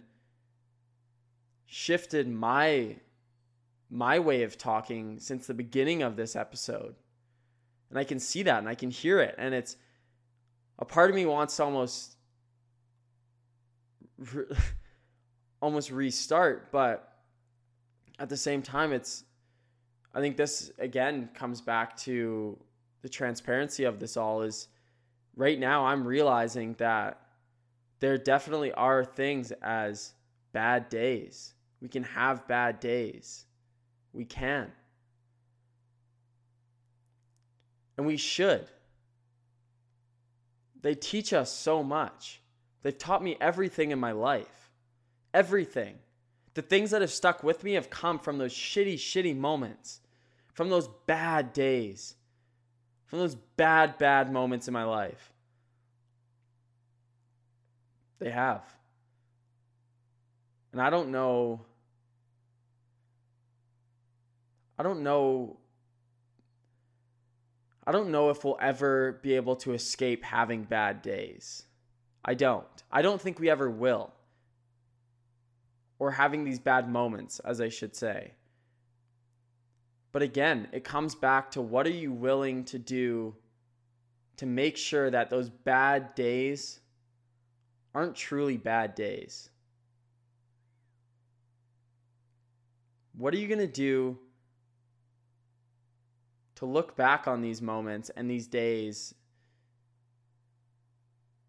shifted 1.64 2.28
my 2.28 2.96
my 3.88 4.18
way 4.18 4.42
of 4.42 4.58
talking 4.58 5.20
since 5.20 5.46
the 5.46 5.54
beginning 5.54 6.02
of 6.02 6.16
this 6.16 6.34
episode. 6.34 6.96
And 7.88 7.98
I 7.98 8.02
can 8.02 8.18
see 8.18 8.42
that 8.42 8.58
and 8.58 8.68
I 8.68 8.74
can 8.74 8.90
hear 8.90 9.20
it 9.20 9.36
and 9.38 9.54
it's 9.54 9.76
a 10.80 10.84
part 10.84 11.08
of 11.08 11.14
me 11.14 11.24
wants 11.24 11.56
to 11.58 11.62
almost 11.62 12.16
almost 15.62 15.92
restart, 15.92 16.72
but 16.72 17.18
at 18.18 18.28
the 18.28 18.36
same 18.36 18.60
time 18.60 18.92
it's 18.92 19.22
I 20.12 20.20
think 20.20 20.36
this 20.36 20.72
again 20.80 21.28
comes 21.32 21.60
back 21.60 21.96
to 21.98 22.58
the 23.02 23.08
transparency 23.08 23.84
of 23.84 24.00
this 24.00 24.16
all 24.16 24.42
is 24.42 24.66
right 25.36 25.60
now 25.60 25.86
I'm 25.86 26.04
realizing 26.04 26.74
that 26.78 27.21
there 28.02 28.18
definitely 28.18 28.72
are 28.72 29.04
things 29.04 29.52
as 29.62 30.12
bad 30.52 30.88
days. 30.88 31.54
We 31.80 31.88
can 31.88 32.02
have 32.02 32.48
bad 32.48 32.80
days. 32.80 33.44
We 34.12 34.24
can. 34.24 34.72
And 37.96 38.04
we 38.04 38.16
should. 38.16 38.66
They 40.82 40.96
teach 40.96 41.32
us 41.32 41.52
so 41.52 41.84
much. 41.84 42.40
They've 42.82 42.98
taught 42.98 43.22
me 43.22 43.36
everything 43.40 43.92
in 43.92 44.00
my 44.00 44.10
life. 44.10 44.72
Everything. 45.32 45.94
The 46.54 46.62
things 46.62 46.90
that 46.90 47.02
have 47.02 47.12
stuck 47.12 47.44
with 47.44 47.62
me 47.62 47.74
have 47.74 47.88
come 47.88 48.18
from 48.18 48.36
those 48.36 48.52
shitty, 48.52 48.94
shitty 48.94 49.36
moments, 49.36 50.00
from 50.54 50.70
those 50.70 50.88
bad 51.06 51.52
days, 51.52 52.16
from 53.06 53.20
those 53.20 53.36
bad, 53.36 53.96
bad 53.98 54.32
moments 54.32 54.66
in 54.66 54.74
my 54.74 54.82
life. 54.82 55.31
They 58.22 58.30
have. 58.30 58.62
And 60.70 60.80
I 60.80 60.90
don't 60.90 61.10
know. 61.10 61.62
I 64.78 64.84
don't 64.84 65.02
know. 65.02 65.56
I 67.84 67.90
don't 67.90 68.12
know 68.12 68.30
if 68.30 68.44
we'll 68.44 68.58
ever 68.60 69.18
be 69.22 69.34
able 69.34 69.56
to 69.56 69.72
escape 69.72 70.22
having 70.22 70.62
bad 70.62 71.02
days. 71.02 71.64
I 72.24 72.34
don't. 72.34 72.64
I 72.92 73.02
don't 73.02 73.20
think 73.20 73.40
we 73.40 73.50
ever 73.50 73.68
will. 73.68 74.12
Or 75.98 76.12
having 76.12 76.44
these 76.44 76.60
bad 76.60 76.88
moments, 76.88 77.40
as 77.40 77.60
I 77.60 77.70
should 77.70 77.96
say. 77.96 78.34
But 80.12 80.22
again, 80.22 80.68
it 80.70 80.84
comes 80.84 81.16
back 81.16 81.50
to 81.52 81.60
what 81.60 81.88
are 81.88 81.90
you 81.90 82.12
willing 82.12 82.62
to 82.66 82.78
do 82.78 83.34
to 84.36 84.46
make 84.46 84.76
sure 84.76 85.10
that 85.10 85.28
those 85.28 85.50
bad 85.50 86.14
days 86.14 86.78
aren't 87.94 88.16
truly 88.16 88.56
bad 88.56 88.94
days. 88.94 89.50
What 93.16 93.34
are 93.34 93.36
you 93.36 93.48
going 93.48 93.60
to 93.60 93.66
do 93.66 94.18
to 96.56 96.66
look 96.66 96.96
back 96.96 97.28
on 97.28 97.42
these 97.42 97.60
moments 97.60 98.10
and 98.16 98.30
these 98.30 98.46
days 98.46 99.14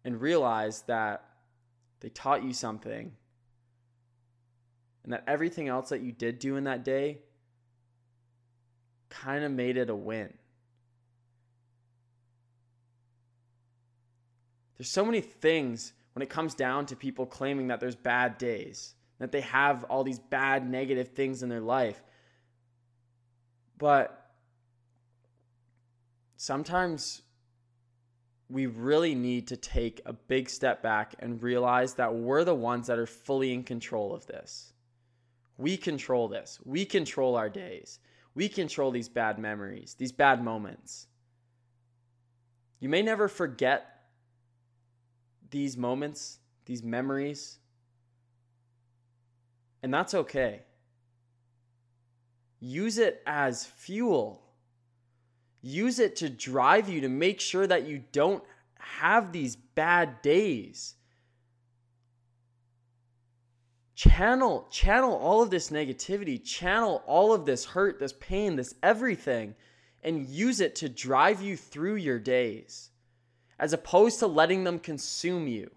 and 0.04 0.20
realize 0.20 0.82
that 0.82 1.24
they 2.00 2.10
taught 2.10 2.44
you 2.44 2.52
something 2.52 3.12
and 5.02 5.12
that 5.12 5.24
everything 5.26 5.68
else 5.68 5.88
that 5.88 6.02
you 6.02 6.12
did 6.12 6.38
do 6.38 6.56
in 6.56 6.64
that 6.64 6.84
day 6.84 7.18
kind 9.08 9.44
of 9.44 9.50
made 9.50 9.78
it 9.78 9.88
a 9.88 9.94
win? 9.94 10.32
There's 14.76 14.90
so 14.90 15.04
many 15.04 15.20
things 15.22 15.92
when 16.14 16.22
it 16.22 16.30
comes 16.30 16.54
down 16.54 16.86
to 16.86 16.96
people 16.96 17.26
claiming 17.26 17.68
that 17.68 17.80
there's 17.80 17.96
bad 17.96 18.38
days, 18.38 18.94
that 19.18 19.32
they 19.32 19.42
have 19.42 19.84
all 19.84 20.04
these 20.04 20.18
bad 20.18 20.68
negative 20.68 21.08
things 21.08 21.42
in 21.42 21.48
their 21.48 21.60
life. 21.60 22.02
But 23.78 24.30
sometimes 26.36 27.22
we 28.48 28.66
really 28.66 29.14
need 29.14 29.48
to 29.48 29.56
take 29.56 30.00
a 30.06 30.12
big 30.12 30.48
step 30.48 30.82
back 30.82 31.14
and 31.18 31.42
realize 31.42 31.94
that 31.94 32.14
we're 32.14 32.44
the 32.44 32.54
ones 32.54 32.86
that 32.86 32.98
are 32.98 33.06
fully 33.06 33.52
in 33.52 33.64
control 33.64 34.14
of 34.14 34.26
this. 34.26 34.72
We 35.56 35.76
control 35.76 36.28
this. 36.28 36.60
We 36.64 36.84
control 36.84 37.36
our 37.36 37.48
days. 37.48 37.98
We 38.34 38.48
control 38.48 38.90
these 38.90 39.08
bad 39.08 39.38
memories, 39.38 39.94
these 39.98 40.12
bad 40.12 40.42
moments. 40.42 41.06
You 42.80 42.88
may 42.88 43.02
never 43.02 43.28
forget 43.28 43.93
these 45.50 45.76
moments, 45.76 46.38
these 46.66 46.82
memories. 46.82 47.58
And 49.82 49.92
that's 49.92 50.14
okay. 50.14 50.62
Use 52.60 52.98
it 52.98 53.22
as 53.26 53.64
fuel. 53.64 54.42
Use 55.60 55.98
it 55.98 56.16
to 56.16 56.30
drive 56.30 56.88
you 56.88 57.02
to 57.02 57.08
make 57.08 57.40
sure 57.40 57.66
that 57.66 57.86
you 57.86 58.02
don't 58.12 58.42
have 58.78 59.32
these 59.32 59.56
bad 59.56 60.22
days. 60.22 60.94
Channel 63.94 64.66
channel 64.70 65.14
all 65.14 65.40
of 65.40 65.50
this 65.50 65.70
negativity, 65.70 66.42
channel 66.42 67.02
all 67.06 67.32
of 67.32 67.46
this 67.46 67.64
hurt, 67.64 68.00
this 68.00 68.12
pain, 68.12 68.56
this 68.56 68.74
everything 68.82 69.54
and 70.04 70.28
use 70.28 70.60
it 70.60 70.76
to 70.76 70.88
drive 70.88 71.40
you 71.42 71.56
through 71.56 71.96
your 71.96 72.18
days 72.18 72.90
as 73.58 73.72
opposed 73.72 74.18
to 74.20 74.26
letting 74.26 74.64
them 74.64 74.78
consume 74.78 75.46
you. 75.46 75.70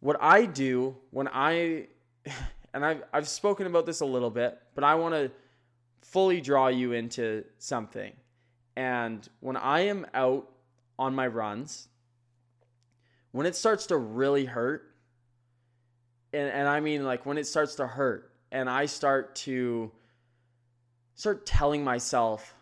What 0.00 0.16
I 0.20 0.46
do 0.46 0.96
when 1.10 1.28
I, 1.28 1.88
and 2.74 2.84
I've, 2.84 3.02
I've 3.12 3.28
spoken 3.28 3.66
about 3.66 3.86
this 3.86 4.00
a 4.00 4.06
little 4.06 4.30
bit, 4.30 4.58
but 4.74 4.84
I 4.84 4.94
want 4.94 5.14
to 5.14 5.30
fully 6.02 6.40
draw 6.40 6.68
you 6.68 6.92
into 6.92 7.44
something. 7.58 8.12
And 8.76 9.26
when 9.40 9.56
I 9.56 9.80
am 9.80 10.06
out 10.14 10.48
on 10.98 11.14
my 11.14 11.26
runs, 11.26 11.88
when 13.32 13.46
it 13.46 13.56
starts 13.56 13.86
to 13.86 13.96
really 13.96 14.44
hurt, 14.44 14.94
and, 16.32 16.48
and 16.48 16.68
I 16.68 16.80
mean 16.80 17.04
like 17.04 17.26
when 17.26 17.38
it 17.38 17.46
starts 17.46 17.74
to 17.76 17.86
hurt, 17.86 18.32
and 18.52 18.70
I 18.70 18.86
start 18.86 19.34
to 19.36 19.90
start 21.14 21.46
telling 21.46 21.82
myself 21.82 22.55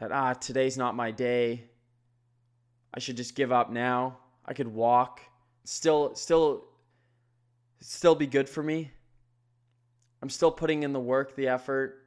that, 0.00 0.10
ah, 0.12 0.32
today's 0.32 0.76
not 0.78 0.96
my 0.96 1.10
day. 1.10 1.64
I 2.92 2.98
should 2.98 3.16
just 3.16 3.34
give 3.34 3.52
up 3.52 3.70
now. 3.70 4.18
I 4.44 4.54
could 4.54 4.66
walk. 4.66 5.20
Still, 5.64 6.14
still, 6.14 6.64
still 7.80 8.14
be 8.14 8.26
good 8.26 8.48
for 8.48 8.62
me. 8.62 8.90
I'm 10.22 10.30
still 10.30 10.50
putting 10.50 10.82
in 10.82 10.92
the 10.92 11.00
work, 11.00 11.36
the 11.36 11.48
effort. 11.48 12.06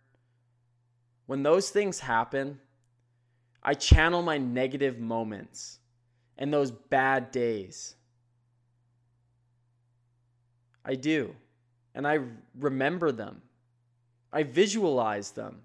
When 1.28 1.44
those 1.44 1.70
things 1.70 2.00
happen, 2.00 2.60
I 3.62 3.76
channel 3.76 4.24
my 4.24 4.38
negative 4.38 5.00
moments 5.00 5.80
and 6.38 6.52
those 6.52 6.72
bad 6.72 7.32
days. 7.32 7.96
I 10.84 10.96
do. 10.96 11.36
And 11.96 12.08
I 12.08 12.20
remember 12.60 13.12
them. 13.12 13.42
I 14.32 14.44
visualize 14.44 15.32
them. 15.32 15.62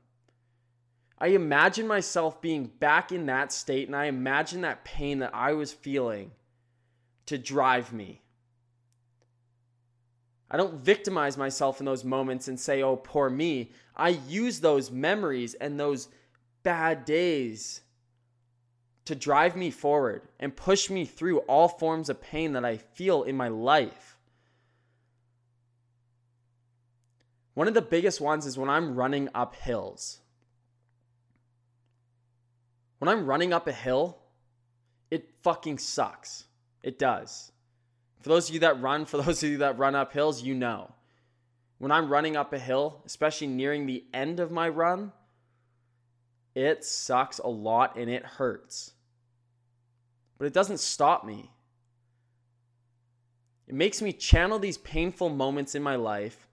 I 1.20 1.28
imagine 1.28 1.86
myself 1.86 2.40
being 2.40 2.66
back 2.66 3.10
in 3.10 3.26
that 3.26 3.52
state 3.52 3.88
and 3.88 3.96
I 3.96 4.04
imagine 4.04 4.60
that 4.60 4.84
pain 4.84 5.18
that 5.18 5.34
I 5.34 5.52
was 5.52 5.72
feeling 5.72 6.30
to 7.26 7.36
drive 7.36 7.92
me. 7.92 8.22
I 10.50 10.56
don't 10.56 10.82
victimize 10.82 11.36
myself 11.36 11.80
in 11.80 11.86
those 11.86 12.04
moments 12.04 12.48
and 12.48 12.58
say, 12.58 12.82
oh, 12.82 12.96
poor 12.96 13.28
me. 13.28 13.72
I 13.96 14.10
use 14.28 14.60
those 14.60 14.90
memories 14.90 15.54
and 15.54 15.78
those 15.78 16.08
bad 16.62 17.04
days 17.04 17.82
to 19.04 19.14
drive 19.14 19.56
me 19.56 19.70
forward 19.70 20.22
and 20.38 20.54
push 20.54 20.88
me 20.88 21.04
through 21.04 21.38
all 21.40 21.68
forms 21.68 22.08
of 22.08 22.20
pain 22.20 22.52
that 22.52 22.64
I 22.64 22.76
feel 22.76 23.24
in 23.24 23.36
my 23.36 23.48
life. 23.48 24.16
One 27.54 27.66
of 27.66 27.74
the 27.74 27.82
biggest 27.82 28.20
ones 28.20 28.46
is 28.46 28.56
when 28.56 28.70
I'm 28.70 28.94
running 28.94 29.28
up 29.34 29.56
hills. 29.56 30.20
When 32.98 33.08
I'm 33.08 33.26
running 33.26 33.52
up 33.52 33.66
a 33.66 33.72
hill, 33.72 34.18
it 35.10 35.30
fucking 35.42 35.78
sucks. 35.78 36.44
It 36.82 36.98
does. 36.98 37.52
For 38.20 38.28
those 38.28 38.48
of 38.48 38.54
you 38.54 38.60
that 38.60 38.80
run, 38.80 39.04
for 39.04 39.16
those 39.22 39.42
of 39.42 39.50
you 39.50 39.58
that 39.58 39.78
run 39.78 39.94
up 39.94 40.12
hills, 40.12 40.42
you 40.42 40.54
know. 40.54 40.92
When 41.78 41.92
I'm 41.92 42.10
running 42.10 42.36
up 42.36 42.52
a 42.52 42.58
hill, 42.58 43.02
especially 43.06 43.46
nearing 43.46 43.86
the 43.86 44.04
end 44.12 44.40
of 44.40 44.50
my 44.50 44.68
run, 44.68 45.12
it 46.54 46.84
sucks 46.84 47.38
a 47.38 47.46
lot 47.46 47.96
and 47.96 48.10
it 48.10 48.24
hurts. 48.24 48.92
But 50.38 50.46
it 50.46 50.52
doesn't 50.52 50.80
stop 50.80 51.24
me. 51.24 51.50
It 53.68 53.74
makes 53.74 54.02
me 54.02 54.12
channel 54.12 54.58
these 54.58 54.78
painful 54.78 55.28
moments 55.28 55.74
in 55.74 55.82
my 55.82 55.94
life, 55.96 56.48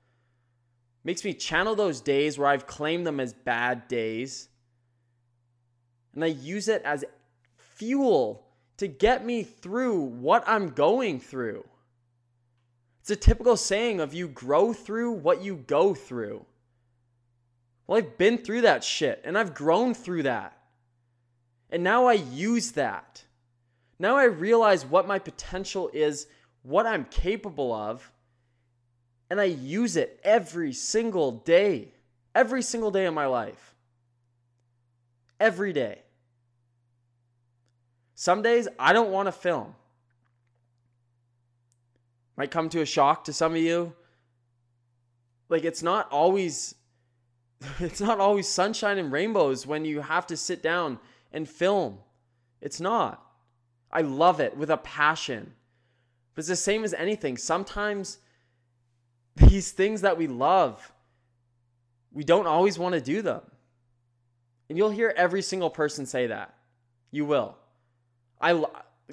makes 1.03 1.23
me 1.23 1.33
channel 1.33 1.73
those 1.73 2.01
days 2.01 2.37
where 2.37 2.49
I've 2.49 2.67
claimed 2.67 3.07
them 3.07 3.19
as 3.19 3.33
bad 3.33 3.87
days, 3.87 4.49
and 6.15 6.23
I 6.23 6.27
use 6.27 6.67
it 6.67 6.81
as 6.83 7.05
fuel 7.57 8.45
to 8.77 8.87
get 8.87 9.25
me 9.25 9.43
through 9.43 9.99
what 9.99 10.43
I'm 10.47 10.69
going 10.69 11.19
through. 11.19 11.65
It's 13.01 13.11
a 13.11 13.15
typical 13.15 13.55
saying 13.55 13.99
of 13.99 14.13
you 14.13 14.27
grow 14.27 14.73
through 14.73 15.11
what 15.11 15.43
you 15.43 15.57
go 15.67 15.93
through. 15.93 16.45
Well, 17.85 17.99
I've 17.99 18.17
been 18.17 18.37
through 18.37 18.61
that 18.61 18.83
shit 18.83 19.21
and 19.23 19.37
I've 19.37 19.53
grown 19.53 19.93
through 19.93 20.23
that. 20.23 20.57
And 21.69 21.83
now 21.83 22.05
I 22.05 22.13
use 22.13 22.71
that. 22.71 23.23
Now 23.99 24.17
I 24.17 24.23
realize 24.25 24.85
what 24.85 25.07
my 25.07 25.19
potential 25.19 25.89
is, 25.93 26.27
what 26.63 26.85
I'm 26.85 27.05
capable 27.05 27.73
of, 27.73 28.11
and 29.29 29.39
I 29.39 29.45
use 29.45 29.95
it 29.95 30.19
every 30.23 30.73
single 30.73 31.31
day. 31.31 31.89
Every 32.33 32.61
single 32.61 32.91
day 32.91 33.05
of 33.05 33.13
my 33.13 33.25
life. 33.27 33.75
Every 35.39 35.73
day. 35.73 36.04
Some 38.15 38.41
days 38.41 38.67
I 38.79 38.93
don't 38.93 39.11
want 39.11 39.27
to 39.27 39.31
film. 39.31 39.75
Might 42.37 42.51
come 42.51 42.69
to 42.69 42.81
a 42.81 42.85
shock 42.85 43.25
to 43.25 43.33
some 43.33 43.51
of 43.53 43.61
you. 43.61 43.93
Like 45.49 45.63
it's 45.63 45.83
not 45.83 46.09
always 46.11 46.75
it's 47.79 48.01
not 48.01 48.19
always 48.19 48.47
sunshine 48.47 48.97
and 48.97 49.11
rainbows 49.11 49.67
when 49.67 49.85
you 49.85 50.01
have 50.01 50.25
to 50.27 50.37
sit 50.37 50.63
down 50.63 50.99
and 51.31 51.47
film. 51.47 51.99
It's 52.61 52.79
not. 52.79 53.21
I 53.91 54.01
love 54.01 54.39
it 54.39 54.57
with 54.57 54.69
a 54.69 54.77
passion. 54.77 55.53
But 56.33 56.39
it's 56.39 56.49
the 56.49 56.55
same 56.55 56.83
as 56.83 56.93
anything. 56.93 57.37
Sometimes 57.37 58.17
these 59.35 59.71
things 59.71 60.01
that 60.01 60.17
we 60.17 60.27
love, 60.27 60.91
we 62.11 62.23
don't 62.23 62.47
always 62.47 62.79
want 62.79 62.95
to 62.95 63.01
do 63.01 63.21
them. 63.21 63.41
And 64.69 64.77
you'll 64.77 64.89
hear 64.89 65.13
every 65.15 65.41
single 65.41 65.69
person 65.69 66.05
say 66.05 66.27
that. 66.27 66.53
You 67.11 67.25
will. 67.25 67.55
I 68.39 68.63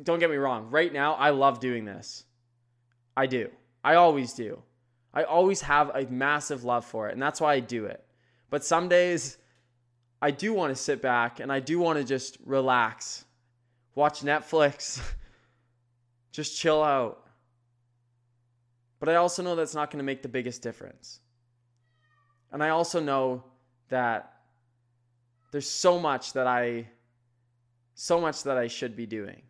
don't 0.03 0.19
get 0.19 0.31
me 0.31 0.37
wrong. 0.37 0.71
Right 0.71 0.93
now, 0.93 1.15
I 1.15 1.31
love 1.31 1.61
doing 1.61 1.85
this. 1.85 2.25
I 3.17 3.27
do. 3.27 3.51
I 3.85 3.95
always 3.95 4.33
do. 4.33 4.63
I 5.15 5.25
always 5.25 5.61
have 5.63 5.91
a 5.95 6.07
massive 6.07 6.65
love 6.65 6.85
for 6.85 7.09
it, 7.09 7.13
and 7.13 7.23
that's 7.23 7.41
why 7.41 7.55
I 7.55 7.61
do 7.61 7.87
it. 7.87 8.05
But 8.51 8.65
some 8.65 8.89
days, 8.89 9.39
I 10.23 10.31
do 10.31 10.55
want 10.55 10.75
to 10.75 10.81
sit 10.81 11.03
back 11.03 11.41
and 11.41 11.53
I 11.53 11.59
do 11.59 11.81
want 11.81 11.99
to 11.99 12.05
just 12.05 12.39
relax, 12.45 13.25
watch 13.97 14.21
Netflix, 14.21 15.01
just 16.33 16.57
chill 16.57 16.83
out. 16.83 17.27
But 19.01 19.09
I 19.09 19.17
also 19.17 19.43
know 19.43 19.57
that's 19.57 19.75
not 19.75 19.91
going 19.91 19.99
to 19.99 20.05
make 20.05 20.23
the 20.23 20.29
biggest 20.29 20.63
difference. 20.63 21.19
And 22.53 22.63
I 22.63 22.69
also 22.69 23.01
know 23.01 23.43
that 23.89 24.33
there's 25.51 25.69
so 25.69 25.99
much 25.99 26.35
that 26.35 26.47
I 26.47 26.87
so 28.03 28.21
much 28.21 28.43
that 28.43 28.59
I 28.59 28.67
should 28.67 28.97
be 28.97 29.07
doing 29.07 29.43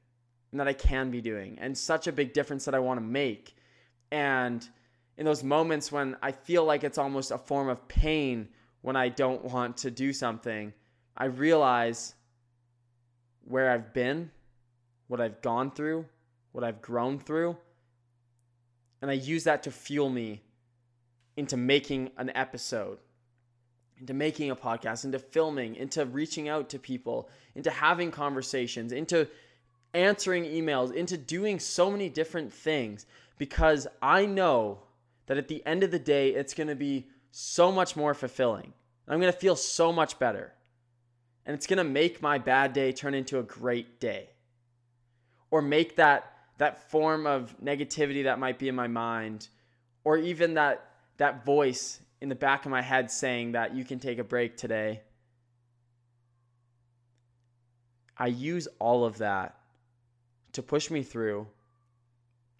and 0.50 0.60
that 0.60 0.68
I 0.68 0.74
can 0.74 1.10
be 1.10 1.22
doing, 1.22 1.56
and 1.58 1.76
such 1.76 2.06
a 2.06 2.12
big 2.12 2.34
difference 2.34 2.66
that 2.66 2.74
I 2.74 2.80
want 2.80 2.98
to 2.98 3.02
make. 3.02 3.56
And 4.10 4.68
in 5.16 5.24
those 5.24 5.42
moments 5.42 5.90
when 5.90 6.18
I 6.20 6.32
feel 6.32 6.62
like 6.66 6.84
it's 6.84 6.98
almost 6.98 7.30
a 7.30 7.38
form 7.38 7.70
of 7.70 7.88
pain 7.88 8.48
when 8.82 8.94
I 8.94 9.08
don't 9.08 9.42
want 9.42 9.78
to 9.78 9.90
do 9.90 10.12
something, 10.12 10.74
I 11.16 11.24
realize 11.24 12.14
where 13.46 13.70
I've 13.70 13.94
been, 13.94 14.30
what 15.08 15.18
I've 15.18 15.40
gone 15.40 15.70
through, 15.70 16.04
what 16.52 16.62
I've 16.62 16.82
grown 16.82 17.20
through, 17.20 17.56
and 19.00 19.10
I 19.10 19.14
use 19.14 19.44
that 19.44 19.62
to 19.62 19.70
fuel 19.70 20.10
me 20.10 20.42
into 21.38 21.56
making 21.56 22.10
an 22.18 22.30
episode 22.34 22.98
into 24.02 24.14
making 24.14 24.50
a 24.50 24.56
podcast, 24.56 25.04
into 25.04 25.20
filming, 25.20 25.76
into 25.76 26.04
reaching 26.04 26.48
out 26.48 26.68
to 26.68 26.78
people, 26.78 27.30
into 27.54 27.70
having 27.70 28.10
conversations, 28.10 28.90
into 28.90 29.28
answering 29.94 30.42
emails, 30.42 30.92
into 30.92 31.16
doing 31.16 31.60
so 31.60 31.88
many 31.88 32.08
different 32.08 32.52
things 32.52 33.06
because 33.38 33.86
I 34.02 34.26
know 34.26 34.80
that 35.26 35.38
at 35.38 35.46
the 35.46 35.64
end 35.64 35.84
of 35.84 35.92
the 35.92 36.00
day, 36.00 36.30
it's 36.30 36.52
going 36.52 36.66
to 36.66 36.74
be 36.74 37.06
so 37.30 37.70
much 37.70 37.94
more 37.94 38.12
fulfilling. 38.12 38.72
I'm 39.06 39.20
going 39.20 39.32
to 39.32 39.38
feel 39.38 39.54
so 39.54 39.92
much 39.92 40.18
better. 40.18 40.52
And 41.46 41.54
it's 41.54 41.68
going 41.68 41.78
to 41.78 41.84
make 41.84 42.20
my 42.20 42.38
bad 42.38 42.72
day 42.72 42.90
turn 42.90 43.14
into 43.14 43.38
a 43.38 43.42
great 43.44 44.00
day. 44.00 44.30
Or 45.52 45.62
make 45.62 45.96
that 45.96 46.28
that 46.58 46.90
form 46.90 47.26
of 47.26 47.54
negativity 47.62 48.24
that 48.24 48.38
might 48.38 48.58
be 48.58 48.68
in 48.68 48.74
my 48.74 48.86
mind 48.88 49.48
or 50.04 50.18
even 50.18 50.54
that 50.54 50.86
that 51.16 51.44
voice 51.44 52.00
in 52.22 52.28
the 52.28 52.36
back 52.36 52.64
of 52.64 52.70
my 52.70 52.80
head 52.80 53.10
saying 53.10 53.50
that 53.50 53.74
you 53.74 53.84
can 53.84 53.98
take 53.98 54.20
a 54.20 54.24
break 54.24 54.56
today. 54.56 55.00
I 58.16 58.28
use 58.28 58.68
all 58.78 59.04
of 59.04 59.18
that 59.18 59.58
to 60.52 60.62
push 60.62 60.88
me 60.88 61.02
through 61.02 61.48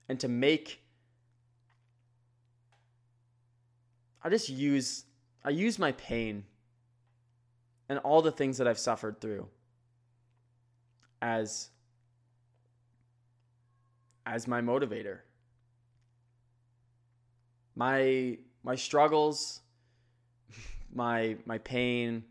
and 0.08 0.18
to 0.18 0.26
make 0.26 0.80
I 4.24 4.30
just 4.30 4.48
use 4.48 5.04
I 5.44 5.50
use 5.50 5.78
my 5.78 5.92
pain 5.92 6.42
and 7.88 8.00
all 8.00 8.20
the 8.20 8.32
things 8.32 8.58
that 8.58 8.66
I've 8.66 8.80
suffered 8.80 9.20
through 9.20 9.46
as 11.20 11.70
as 14.26 14.48
my 14.48 14.60
motivator. 14.60 15.18
My 17.76 18.38
my 18.62 18.74
struggles, 18.74 19.60
my 20.92 21.36
my 21.46 21.58
pain, 21.58 22.24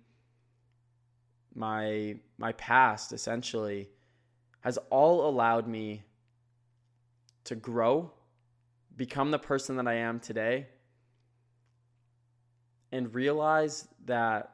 my 1.56 2.16
my 2.38 2.52
past 2.54 3.12
essentially 3.12 3.90
has 4.62 4.78
all 4.90 5.28
allowed 5.28 5.68
me 5.68 6.04
to 7.44 7.56
grow, 7.56 8.12
become 8.96 9.32
the 9.32 9.40
person 9.40 9.76
that 9.78 9.88
I 9.88 9.96
am 9.96 10.20
today, 10.20 10.68
and 12.92 13.14
realize 13.14 13.88
that 14.06 14.52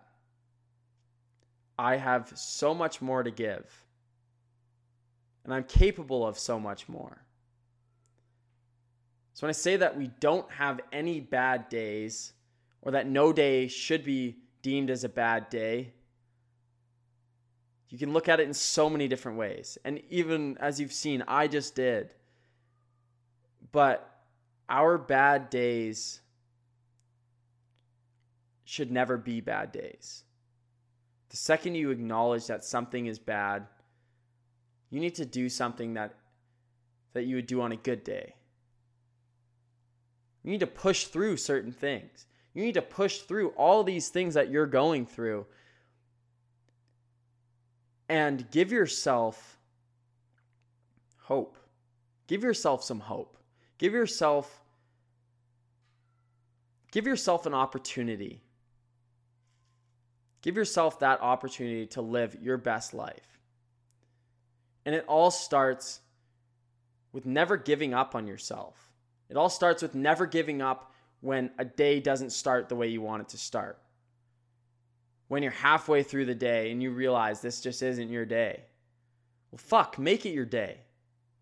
I 1.78 1.98
have 1.98 2.32
so 2.36 2.74
much 2.74 3.02
more 3.02 3.22
to 3.22 3.32
give. 3.32 3.86
And 5.44 5.54
I'm 5.54 5.63
capable 5.63 6.26
of 6.26 6.38
so 6.38 6.60
much 6.60 6.90
more. 6.90 7.27
So 9.38 9.45
when 9.45 9.50
I 9.50 9.54
say 9.54 9.76
that 9.76 9.95
we 9.95 10.08
don't 10.19 10.52
have 10.52 10.80
any 10.91 11.19
bad 11.19 11.69
days, 11.69 12.34
or 12.82 12.93
that 12.93 13.06
no 13.06 13.32
day 13.32 13.67
should 13.67 14.04
be 14.04 14.38
deemed 14.63 14.89
as 14.89 15.04
a 15.04 15.10
bad 15.10 15.52
day, 15.52 15.93
you 17.89 18.00
can 18.00 18.13
look 18.13 18.28
at 18.28 18.39
it 18.39 18.47
in 18.47 18.54
so 18.56 18.89
many 18.89 19.08
different 19.08 19.38
ways. 19.38 19.78
And 19.86 20.02
even 20.10 20.58
as 20.60 20.80
you've 20.80 20.91
seen, 20.91 21.23
I 21.28 21.45
just 21.45 21.76
did. 21.76 22.15
But 23.71 24.10
our 24.69 24.97
bad 24.97 25.52
days 25.52 26.21
should 28.65 28.89
never 28.89 29.17
be 29.17 29.39
bad 29.39 29.71
days. 29.71 30.23
The 31.30 31.38
second 31.38 31.76
you 31.76 31.91
acknowledge 31.91 32.47
that 32.47 32.65
something 32.65 33.06
is 33.06 33.19
bad, 33.19 33.67
you 34.89 35.00
need 35.00 35.13
to 35.13 35.28
do 35.28 35.47
something 35.47 35.93
that 35.93 36.15
that 37.13 37.26
you 37.26 37.36
would 37.36 37.45
do 37.45 37.62
on 37.62 37.71
a 37.71 37.78
good 37.78 38.04
day. 38.04 38.34
You 40.48 40.52
need 40.52 40.62
to 40.62 40.68
push 40.68 41.08
through 41.08 41.36
certain 41.36 41.74
things. 41.74 42.26
You 42.54 42.64
need 42.64 42.76
to 42.76 42.82
push 42.82 43.18
through 43.18 43.50
all 43.58 43.84
these 43.84 44.08
things 44.08 44.36
that 44.36 44.50
you're 44.50 44.66
going 44.66 45.06
through 45.06 45.46
and 48.08 48.50
give 48.50 48.72
yourself 48.72 49.58
hope. 51.18 51.58
Give 52.28 52.44
yourself 52.44 52.82
some 52.82 53.02
hope. 53.02 53.38
Give 53.78 53.92
yourself 53.92 54.62
Give 56.94 57.06
yourself 57.06 57.46
an 57.46 57.54
opportunity. 57.54 58.42
Give 60.42 60.56
yourself 60.56 61.00
that 61.00 61.20
opportunity 61.20 61.88
to 61.88 62.02
live 62.02 62.38
your 62.42 62.56
best 62.56 62.94
life. 62.94 63.42
And 64.86 64.96
it 64.96 65.04
all 65.10 65.30
starts 65.30 66.00
with 67.12 67.26
never 67.26 67.58
giving 67.58 67.94
up 67.94 68.16
on 68.16 68.28
yourself. 68.28 68.87
It 69.30 69.38
all 69.38 69.50
starts 69.50 69.82
with 69.82 69.96
never 69.96 70.26
giving 70.26 70.62
up 70.62 70.94
when 71.22 71.52
a 71.58 71.66
day 71.66 72.00
doesn't 72.00 72.32
start 72.32 72.70
the 72.70 72.76
way 72.76 72.88
you 72.88 73.02
want 73.02 73.22
it 73.22 73.30
to 73.30 73.38
start. 73.38 73.80
When 75.28 75.44
you're 75.44 75.52
halfway 75.52 76.04
through 76.04 76.26
the 76.26 76.36
day 76.36 76.72
and 76.72 76.82
you 76.82 76.92
realize 76.92 77.42
this 77.42 77.60
just 77.60 77.82
isn't 77.82 78.10
your 78.10 78.26
day. 78.26 78.62
Well, 79.52 79.60
fuck, 79.60 80.00
make 80.00 80.26
it 80.26 80.32
your 80.32 80.46
day. 80.46 80.78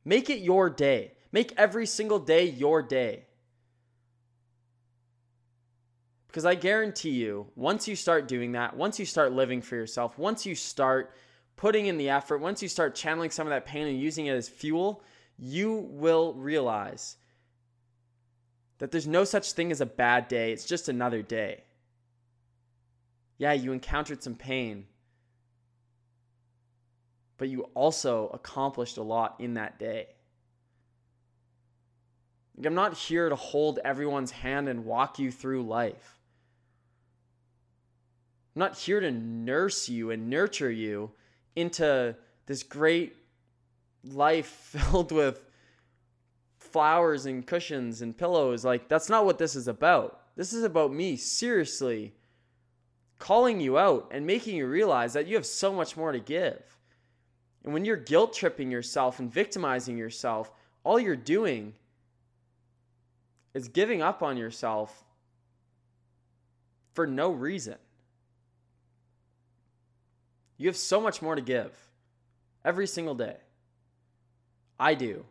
Make 0.04 0.30
it 0.30 0.40
your 0.40 0.70
day. 0.70 1.14
Make 1.32 1.54
every 1.58 1.86
single 1.86 2.20
day 2.20 2.46
your 2.46 2.82
day. 2.82 3.26
Because 6.28 6.46
I 6.46 6.56
guarantee 6.56 7.12
you, 7.12 7.48
once 7.56 7.88
you 7.88 7.96
start 7.96 8.28
doing 8.28 8.54
that, 8.54 8.76
once 8.76 9.00
you 9.00 9.06
start 9.06 9.32
living 9.32 9.62
for 9.62 9.76
yourself, 9.76 10.18
once 10.18 10.46
you 10.46 10.54
start 10.54 11.14
putting 11.56 11.86
in 11.86 11.98
the 11.98 12.10
effort, 12.10 12.40
once 12.40 12.62
you 12.62 12.68
start 12.68 12.94
channeling 12.96 13.32
some 13.32 13.48
of 13.48 13.52
that 13.52 13.66
pain 13.66 13.88
and 13.88 14.00
using 14.00 14.26
it 14.26 14.34
as 14.34 14.50
fuel, 14.50 15.02
you 15.38 15.88
will 15.92 16.34
realize 16.34 17.18
that 18.78 18.92
there's 18.92 19.08
no 19.08 19.24
such 19.24 19.54
thing 19.54 19.72
as 19.72 19.82
a 19.82 19.86
bad 19.86 20.28
day. 20.28 20.52
It's 20.52 20.66
just 20.66 20.90
another 20.90 21.22
day. 21.22 21.64
Yeah, 23.38 23.54
you 23.54 23.72
encountered 23.72 24.24
some 24.24 24.36
pain, 24.36 24.86
but 27.38 27.50
you 27.50 27.64
also 27.74 28.30
accomplished 28.34 28.98
a 28.98 29.04
lot 29.04 29.36
in 29.40 29.56
that 29.56 29.78
day. 29.78 30.08
I'm 32.64 32.76
not 32.76 32.94
here 32.94 33.28
to 33.28 33.36
hold 33.36 33.80
everyone's 33.84 34.32
hand 34.32 34.70
and 34.70 34.86
walk 34.86 35.20
you 35.20 35.32
through 35.32 35.64
life. 35.64 36.20
I'm 38.56 38.62
not 38.62 38.78
here 38.78 39.02
to 39.02 39.12
nurse 39.12 39.90
you 39.90 40.12
and 40.12 40.30
nurture 40.30 40.72
you 40.72 41.12
into 41.56 42.16
this 42.46 42.64
great 42.64 43.16
life 44.04 44.46
filled 44.74 45.12
with 45.12 45.42
flowers 46.76 47.26
and 47.26 47.48
cushions 47.48 48.02
and 48.02 48.18
pillows. 48.18 48.66
Like, 48.66 48.90
that's 48.90 49.08
not 49.08 49.24
what 49.24 49.38
this 49.38 49.56
is 49.56 49.70
about. 49.70 50.20
This 50.36 50.52
is 50.52 50.66
about 50.66 50.94
me 50.94 51.16
seriously 51.16 52.14
calling 53.18 53.62
you 53.62 53.78
out 53.78 54.10
and 54.12 54.28
making 54.28 54.58
you 54.58 54.68
realize 54.68 55.14
that 55.14 55.26
you 55.26 55.36
have 55.36 55.46
so 55.46 55.72
much 55.72 55.96
more 55.96 56.12
to 56.12 56.20
give. 56.20 56.62
And 57.64 57.74
when 57.74 57.86
you're 57.86 57.96
guilt 57.96 58.34
tripping 58.34 58.72
yourself 58.72 59.20
and 59.20 59.32
victimizing 59.32 59.98
yourself, 59.98 60.52
all 60.84 61.00
you're 61.00 61.16
doing 61.16 61.76
is 63.54 63.70
giving 63.70 64.02
up 64.02 64.22
on 64.22 64.36
yourself 64.36 65.06
for 66.92 67.08
no 67.08 67.32
reason. 67.32 67.78
You 70.58 70.68
have 70.68 70.76
so 70.76 71.00
much 71.00 71.22
more 71.22 71.36
to 71.36 71.42
give 71.42 71.72
every 72.66 72.86
single 72.86 73.16
day. 73.16 73.38
I 74.78 74.94
do. 74.94 75.24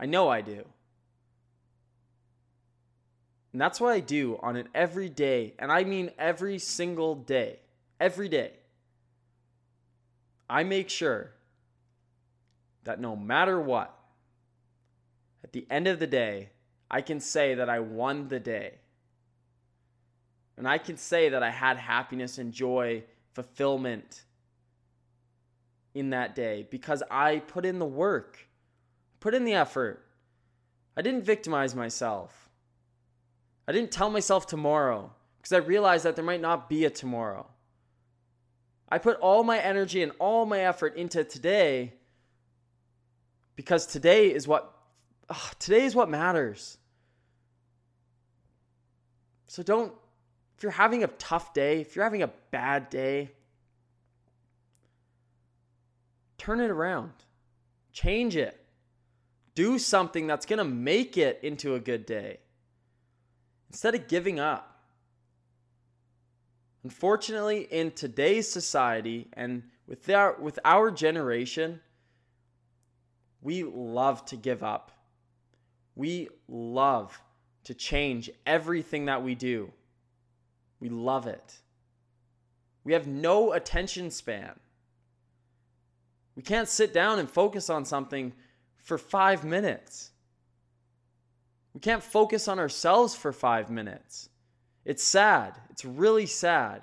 I 0.00 0.06
know 0.06 0.30
I 0.30 0.40
do. 0.40 0.64
And 3.52 3.60
that's 3.60 3.80
what 3.80 3.92
I 3.92 4.00
do 4.00 4.38
on 4.42 4.56
an 4.56 4.68
everyday, 4.74 5.54
and 5.58 5.70
I 5.70 5.84
mean 5.84 6.10
every 6.18 6.58
single 6.58 7.14
day, 7.14 7.58
every 7.98 8.28
day. 8.28 8.52
I 10.48 10.64
make 10.64 10.88
sure 10.88 11.32
that 12.84 13.00
no 13.00 13.14
matter 13.14 13.60
what, 13.60 13.94
at 15.44 15.52
the 15.52 15.66
end 15.68 15.86
of 15.86 15.98
the 15.98 16.06
day, 16.06 16.50
I 16.90 17.02
can 17.02 17.20
say 17.20 17.54
that 17.54 17.68
I 17.68 17.80
won 17.80 18.28
the 18.28 18.40
day. 18.40 18.74
And 20.56 20.66
I 20.66 20.78
can 20.78 20.96
say 20.96 21.28
that 21.28 21.42
I 21.42 21.50
had 21.50 21.76
happiness 21.76 22.38
and 22.38 22.52
joy, 22.52 23.04
fulfillment 23.32 24.24
in 25.94 26.10
that 26.10 26.34
day 26.34 26.66
because 26.70 27.02
I 27.10 27.38
put 27.38 27.64
in 27.64 27.78
the 27.78 27.86
work, 27.86 28.38
put 29.20 29.34
in 29.34 29.44
the 29.44 29.54
effort. 29.54 30.04
I 30.96 31.02
didn't 31.02 31.24
victimize 31.24 31.74
myself. 31.74 32.48
I 33.68 33.72
didn't 33.72 33.92
tell 33.92 34.10
myself 34.10 34.46
tomorrow 34.46 35.12
because 35.38 35.52
I 35.52 35.58
realized 35.58 36.04
that 36.04 36.16
there 36.16 36.24
might 36.24 36.40
not 36.40 36.68
be 36.68 36.84
a 36.84 36.90
tomorrow. 36.90 37.46
I 38.88 38.98
put 38.98 39.18
all 39.20 39.44
my 39.44 39.58
energy 39.58 40.02
and 40.02 40.12
all 40.18 40.44
my 40.46 40.60
effort 40.60 40.96
into 40.96 41.22
today 41.22 41.92
because 43.54 43.86
today 43.86 44.32
is 44.34 44.48
what 44.48 44.74
ugh, 45.28 45.54
today 45.58 45.84
is 45.84 45.94
what 45.94 46.10
matters. 46.10 46.76
So 49.46 49.62
don't 49.62 49.92
if 50.56 50.62
you're 50.62 50.72
having 50.72 51.04
a 51.04 51.06
tough 51.06 51.54
day, 51.54 51.80
if 51.80 51.94
you're 51.94 52.04
having 52.04 52.22
a 52.22 52.30
bad 52.50 52.90
day, 52.90 53.30
turn 56.36 56.60
it 56.60 56.70
around. 56.70 57.12
Change 57.92 58.36
it. 58.36 58.59
Do 59.54 59.78
something 59.78 60.26
that's 60.26 60.46
going 60.46 60.58
to 60.58 60.64
make 60.64 61.16
it 61.16 61.40
into 61.42 61.74
a 61.74 61.80
good 61.80 62.06
day 62.06 62.38
instead 63.68 63.94
of 63.94 64.08
giving 64.08 64.40
up. 64.40 64.66
Unfortunately, 66.82 67.68
in 67.70 67.90
today's 67.90 68.48
society 68.48 69.28
and 69.34 69.62
with 69.86 70.08
our, 70.08 70.36
with 70.40 70.58
our 70.64 70.90
generation, 70.90 71.80
we 73.42 73.62
love 73.64 74.24
to 74.26 74.36
give 74.36 74.62
up. 74.62 74.92
We 75.94 76.28
love 76.48 77.20
to 77.64 77.74
change 77.74 78.30
everything 78.46 79.06
that 79.06 79.22
we 79.22 79.34
do. 79.34 79.72
We 80.78 80.88
love 80.88 81.26
it. 81.26 81.58
We 82.84 82.94
have 82.94 83.06
no 83.06 83.52
attention 83.52 84.10
span. 84.10 84.58
We 86.34 86.42
can't 86.42 86.68
sit 86.68 86.94
down 86.94 87.18
and 87.18 87.28
focus 87.28 87.68
on 87.68 87.84
something 87.84 88.32
for 88.82 88.98
five 88.98 89.44
minutes. 89.44 90.10
We 91.74 91.80
can't 91.80 92.02
focus 92.02 92.48
on 92.48 92.58
ourselves 92.58 93.14
for 93.14 93.32
five 93.32 93.70
minutes. 93.70 94.28
It's 94.84 95.02
sad. 95.02 95.54
It's 95.70 95.84
really 95.84 96.26
sad. 96.26 96.82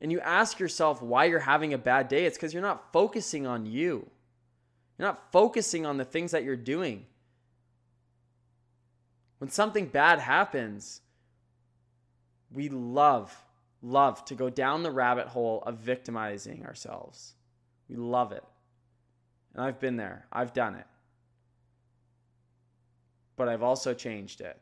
And 0.00 0.12
you 0.12 0.20
ask 0.20 0.60
yourself 0.60 1.02
why 1.02 1.24
you're 1.24 1.40
having 1.40 1.74
a 1.74 1.78
bad 1.78 2.08
day. 2.08 2.26
It's 2.26 2.36
because 2.36 2.52
you're 2.52 2.62
not 2.62 2.92
focusing 2.92 3.46
on 3.46 3.66
you. 3.66 4.08
You're 4.98 5.08
not 5.08 5.32
focusing 5.32 5.86
on 5.86 5.96
the 5.96 6.04
things 6.04 6.32
that 6.32 6.44
you're 6.44 6.56
doing. 6.56 7.06
When 9.38 9.50
something 9.50 9.86
bad 9.86 10.18
happens, 10.18 11.00
we 12.52 12.68
love, 12.68 13.34
love 13.82 14.24
to 14.26 14.34
go 14.34 14.50
down 14.50 14.82
the 14.82 14.90
rabbit 14.90 15.28
hole 15.28 15.62
of 15.64 15.78
victimizing 15.78 16.66
ourselves. 16.66 17.34
We 17.88 17.96
love 17.96 18.32
it. 18.32 18.44
And 19.54 19.64
I've 19.64 19.80
been 19.80 19.96
there, 19.96 20.26
I've 20.32 20.52
done 20.52 20.74
it 20.74 20.86
but 23.38 23.48
I've 23.48 23.62
also 23.62 23.94
changed 23.94 24.42
it. 24.42 24.58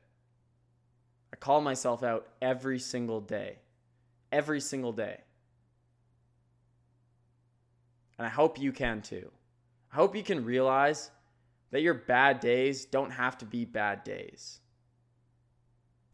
I 1.33 1.37
call 1.37 1.61
myself 1.61 2.05
out 2.05 2.29
every 2.41 2.79
single 2.79 3.21
day. 3.21 3.57
Every 4.31 4.61
single 4.61 4.93
day. 4.93 5.19
And 8.19 8.27
I 8.27 8.31
hope 8.31 8.61
you 8.61 8.71
can 8.71 9.01
too. 9.01 9.31
I 9.93 9.97
hope 9.97 10.15
you 10.15 10.23
can 10.23 10.45
realize 10.45 11.11
that 11.71 11.81
your 11.81 11.95
bad 11.95 12.39
days 12.39 12.85
don't 12.85 13.11
have 13.11 13.39
to 13.39 13.47
be 13.47 13.65
bad 13.65 14.05
days. 14.05 14.61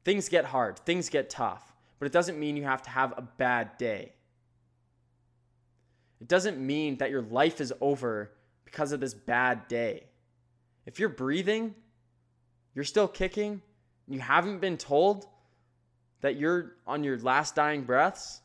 Things 0.04 0.28
get 0.28 0.44
hard, 0.44 0.78
things 0.78 1.08
get 1.08 1.30
tough, 1.30 1.72
but 1.98 2.06
it 2.06 2.12
doesn't 2.12 2.38
mean 2.38 2.56
you 2.56 2.64
have 2.64 2.82
to 2.82 2.90
have 2.90 3.12
a 3.16 3.22
bad 3.22 3.76
day. 3.76 4.12
It 6.20 6.28
doesn't 6.28 6.58
mean 6.58 6.98
that 6.98 7.10
your 7.10 7.22
life 7.22 7.60
is 7.60 7.72
over 7.80 8.30
because 8.72 8.92
of 8.92 9.00
this 9.00 9.12
bad 9.12 9.68
day. 9.68 10.04
If 10.86 10.98
you're 10.98 11.10
breathing, 11.10 11.74
you're 12.74 12.86
still 12.86 13.06
kicking, 13.06 13.60
you 14.08 14.18
haven't 14.18 14.60
been 14.60 14.78
told 14.78 15.26
that 16.22 16.36
you're 16.36 16.76
on 16.86 17.04
your 17.04 17.18
last 17.18 17.54
dying 17.54 17.82
breaths, 17.82 18.40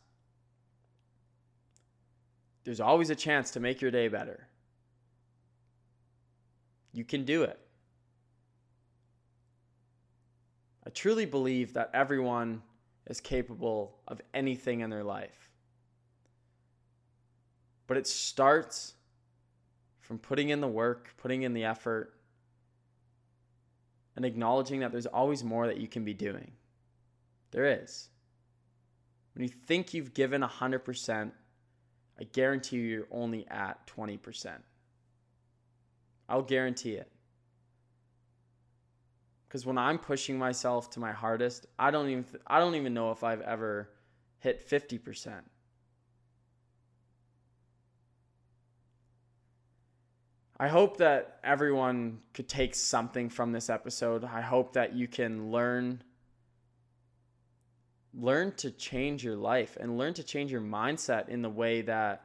there's 2.65 2.81
always 2.81 3.09
a 3.09 3.15
chance 3.15 3.51
to 3.51 3.61
make 3.61 3.81
your 3.81 3.89
day 3.89 4.09
better. 4.09 4.47
You 6.91 7.05
can 7.05 7.23
do 7.23 7.43
it. 7.43 7.57
I 10.85 10.89
truly 10.89 11.25
believe 11.25 11.73
that 11.73 11.89
everyone 11.93 12.61
is 13.05 13.21
capable 13.21 13.97
of 14.07 14.19
anything 14.33 14.81
in 14.81 14.89
their 14.89 15.03
life. 15.03 15.49
But 17.87 17.95
it 17.95 18.07
starts 18.07 18.95
from 20.07 20.17
putting 20.17 20.49
in 20.49 20.61
the 20.61 20.67
work, 20.69 21.13
putting 21.17 21.43
in 21.43 21.53
the 21.53 21.65
effort, 21.65 22.13
and 24.15 24.23
acknowledging 24.23 24.79
that 24.79 24.93
there's 24.93 25.05
always 25.05 25.43
more 25.43 25.67
that 25.67 25.81
you 25.81 25.87
can 25.89 26.05
be 26.05 26.13
doing. 26.13 26.53
There 27.51 27.65
is. 27.83 28.07
When 29.33 29.43
you 29.43 29.49
think 29.49 29.93
you've 29.93 30.13
given 30.13 30.41
100%, 30.41 31.31
I 32.19 32.23
guarantee 32.23 32.77
you 32.77 32.83
you're 32.83 33.07
only 33.11 33.45
at 33.49 33.85
20%. 33.87 34.53
I'll 36.29 36.41
guarantee 36.41 36.93
it. 36.93 37.11
Cuz 39.49 39.65
when 39.65 39.77
I'm 39.77 39.99
pushing 39.99 40.39
myself 40.39 40.89
to 40.91 41.01
my 41.01 41.11
hardest, 41.11 41.67
I 41.77 41.91
don't 41.91 42.09
even 42.09 42.23
th- 42.23 42.43
I 42.47 42.59
don't 42.59 42.75
even 42.75 42.93
know 42.93 43.11
if 43.11 43.23
I've 43.23 43.41
ever 43.41 43.89
hit 44.39 44.67
50%. 44.69 45.41
I 50.59 50.67
hope 50.67 50.97
that 50.97 51.39
everyone 51.43 52.19
could 52.33 52.47
take 52.47 52.73
something 52.73 53.29
from 53.29 53.51
this 53.51 53.69
episode. 53.69 54.23
I 54.23 54.41
hope 54.41 54.73
that 54.73 54.95
you 54.95 55.07
can 55.07 55.51
learn 55.51 56.01
learn 58.13 58.51
to 58.53 58.71
change 58.71 59.23
your 59.23 59.35
life 59.35 59.77
and 59.79 59.95
learn 59.95 60.13
to 60.15 60.23
change 60.23 60.51
your 60.51 60.61
mindset 60.61 61.29
in 61.29 61.43
the 61.43 61.49
way 61.49 61.81
that 61.81 62.23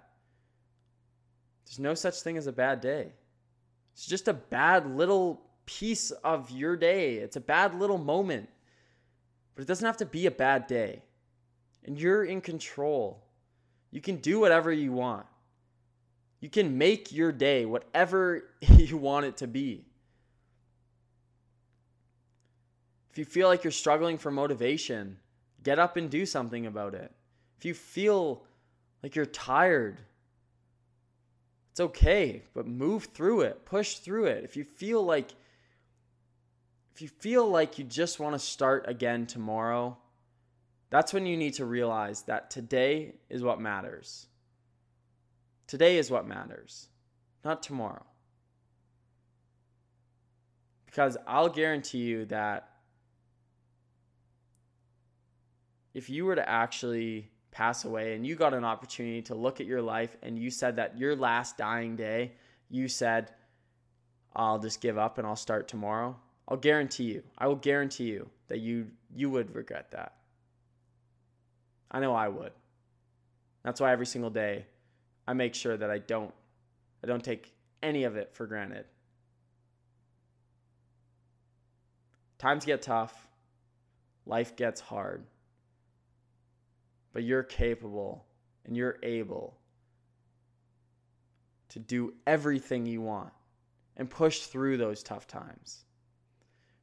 there's 1.66 1.78
no 1.78 1.92
such 1.92 2.22
thing 2.22 2.38
as 2.38 2.46
a 2.46 2.52
bad 2.52 2.80
day. 2.80 3.12
It's 3.92 4.06
just 4.06 4.26
a 4.26 4.32
bad 4.32 4.86
little 4.86 5.42
piece 5.66 6.10
of 6.10 6.50
your 6.50 6.76
day. 6.76 7.16
It's 7.16 7.36
a 7.36 7.40
bad 7.40 7.74
little 7.78 7.98
moment. 7.98 8.48
But 9.54 9.62
it 9.62 9.68
doesn't 9.68 9.84
have 9.84 9.98
to 9.98 10.06
be 10.06 10.24
a 10.24 10.30
bad 10.30 10.66
day. 10.66 11.02
And 11.84 11.98
you're 11.98 12.24
in 12.24 12.40
control. 12.40 13.22
You 13.90 14.00
can 14.00 14.16
do 14.16 14.40
whatever 14.40 14.72
you 14.72 14.92
want. 14.92 15.26
You 16.42 16.50
can 16.50 16.76
make 16.76 17.12
your 17.12 17.30
day 17.30 17.64
whatever 17.64 18.42
you 18.60 18.98
want 18.98 19.24
it 19.24 19.38
to 19.38 19.46
be. 19.46 19.86
If 23.12 23.18
you 23.18 23.24
feel 23.24 23.46
like 23.46 23.62
you're 23.62 23.70
struggling 23.70 24.18
for 24.18 24.30
motivation, 24.30 25.18
get 25.62 25.78
up 25.78 25.96
and 25.96 26.10
do 26.10 26.26
something 26.26 26.66
about 26.66 26.94
it. 26.94 27.12
If 27.58 27.64
you 27.64 27.74
feel 27.74 28.42
like 29.02 29.14
you're 29.14 29.24
tired, 29.24 30.00
it's 31.70 31.80
okay, 31.80 32.42
but 32.54 32.66
move 32.66 33.04
through 33.14 33.42
it, 33.42 33.64
push 33.64 33.94
through 33.94 34.26
it. 34.26 34.42
If 34.44 34.56
you 34.56 34.64
feel 34.64 35.02
like 35.02 35.30
if 36.92 37.00
you 37.00 37.08
feel 37.08 37.48
like 37.48 37.78
you 37.78 37.84
just 37.84 38.18
want 38.18 38.34
to 38.34 38.38
start 38.38 38.86
again 38.88 39.26
tomorrow, 39.26 39.96
that's 40.90 41.12
when 41.12 41.24
you 41.24 41.36
need 41.36 41.54
to 41.54 41.64
realize 41.64 42.22
that 42.22 42.50
today 42.50 43.14
is 43.30 43.42
what 43.42 43.60
matters. 43.60 44.26
Today 45.66 45.96
is 45.98 46.10
what 46.10 46.26
matters, 46.26 46.88
not 47.44 47.62
tomorrow. 47.62 48.04
Because 50.86 51.16
I'll 51.26 51.48
guarantee 51.48 51.98
you 51.98 52.26
that 52.26 52.68
if 55.94 56.10
you 56.10 56.24
were 56.24 56.36
to 56.36 56.48
actually 56.48 57.30
pass 57.50 57.84
away 57.84 58.14
and 58.14 58.26
you 58.26 58.34
got 58.34 58.54
an 58.54 58.64
opportunity 58.64 59.22
to 59.22 59.34
look 59.34 59.60
at 59.60 59.66
your 59.66 59.82
life 59.82 60.16
and 60.22 60.38
you 60.38 60.50
said 60.50 60.76
that 60.76 60.98
your 60.98 61.14
last 61.14 61.56
dying 61.56 61.96
day, 61.96 62.32
you 62.68 62.88
said, 62.88 63.30
I'll 64.34 64.58
just 64.58 64.80
give 64.80 64.98
up 64.98 65.18
and 65.18 65.26
I'll 65.26 65.36
start 65.36 65.68
tomorrow. 65.68 66.16
I'll 66.48 66.56
guarantee 66.56 67.04
you, 67.04 67.22
I 67.38 67.46
will 67.46 67.56
guarantee 67.56 68.04
you 68.04 68.28
that 68.48 68.58
you 68.58 68.88
you 69.14 69.30
would 69.30 69.54
regret 69.54 69.90
that. 69.92 70.16
I 71.90 72.00
know 72.00 72.14
I 72.14 72.28
would. 72.28 72.52
That's 73.62 73.80
why 73.80 73.92
every 73.92 74.06
single 74.06 74.30
day 74.30 74.66
I 75.32 75.34
make 75.34 75.54
sure 75.54 75.76
that 75.76 75.90
I 75.90 75.98
don't 75.98 76.32
I 77.02 77.06
don't 77.06 77.24
take 77.24 77.52
any 77.82 78.04
of 78.04 78.16
it 78.16 78.32
for 78.32 78.46
granted. 78.46 78.84
Times 82.38 82.64
get 82.64 82.82
tough. 82.82 83.28
Life 84.26 84.54
gets 84.54 84.80
hard 84.80 85.24
but 87.12 87.22
you're 87.22 87.42
capable 87.42 88.24
and 88.64 88.76
you're 88.76 88.98
able 89.02 89.58
to 91.68 91.78
do 91.78 92.14
everything 92.26 92.86
you 92.86 93.00
want 93.00 93.32
and 93.96 94.08
push 94.08 94.40
through 94.40 94.76
those 94.76 95.02
tough 95.02 95.26
times. 95.26 95.84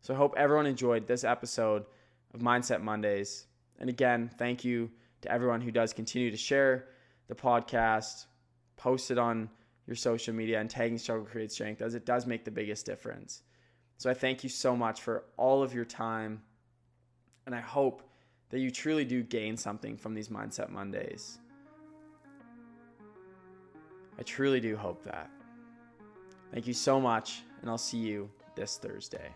So 0.01 0.13
I 0.13 0.17
hope 0.17 0.33
everyone 0.37 0.65
enjoyed 0.65 1.07
this 1.07 1.23
episode 1.23 1.85
of 2.33 2.39
Mindset 2.39 2.81
Mondays. 2.81 3.47
And 3.79 3.89
again, 3.89 4.29
thank 4.37 4.63
you 4.63 4.89
to 5.21 5.31
everyone 5.31 5.61
who 5.61 5.71
does 5.71 5.93
continue 5.93 6.31
to 6.31 6.37
share 6.37 6.85
the 7.27 7.35
podcast, 7.35 8.25
post 8.79 9.11
it 9.11 9.17
on 9.17 9.49
your 9.85 9.95
social 9.95 10.33
media, 10.33 10.59
and 10.59 10.69
tagging 10.69 10.97
Struggle 10.97 11.25
Create 11.25 11.51
Strength 11.51 11.81
as 11.81 11.95
it 11.95 12.05
does 12.05 12.25
make 12.25 12.45
the 12.45 12.51
biggest 12.51 12.85
difference. 12.85 13.41
So 13.97 14.09
I 14.09 14.13
thank 14.13 14.43
you 14.43 14.49
so 14.49 14.75
much 14.75 15.01
for 15.01 15.25
all 15.35 15.61
of 15.61 15.73
your 15.73 15.83
time. 15.83 16.41
And 17.45 17.55
I 17.55 17.59
hope 17.59 18.03
that 18.51 18.59
you 18.59 18.69
truly 18.69 19.03
do 19.03 19.23
gain 19.23 19.57
something 19.57 19.97
from 19.97 20.13
these 20.13 20.29
Mindset 20.29 20.69
Mondays. 20.69 21.39
I 24.19 24.23
truly 24.23 24.59
do 24.59 24.77
hope 24.77 25.03
that. 25.03 25.29
Thank 26.53 26.67
you 26.67 26.73
so 26.73 27.01
much, 27.01 27.41
and 27.61 27.69
I'll 27.69 27.77
see 27.77 27.97
you 27.97 28.29
this 28.55 28.77
Thursday. 28.77 29.29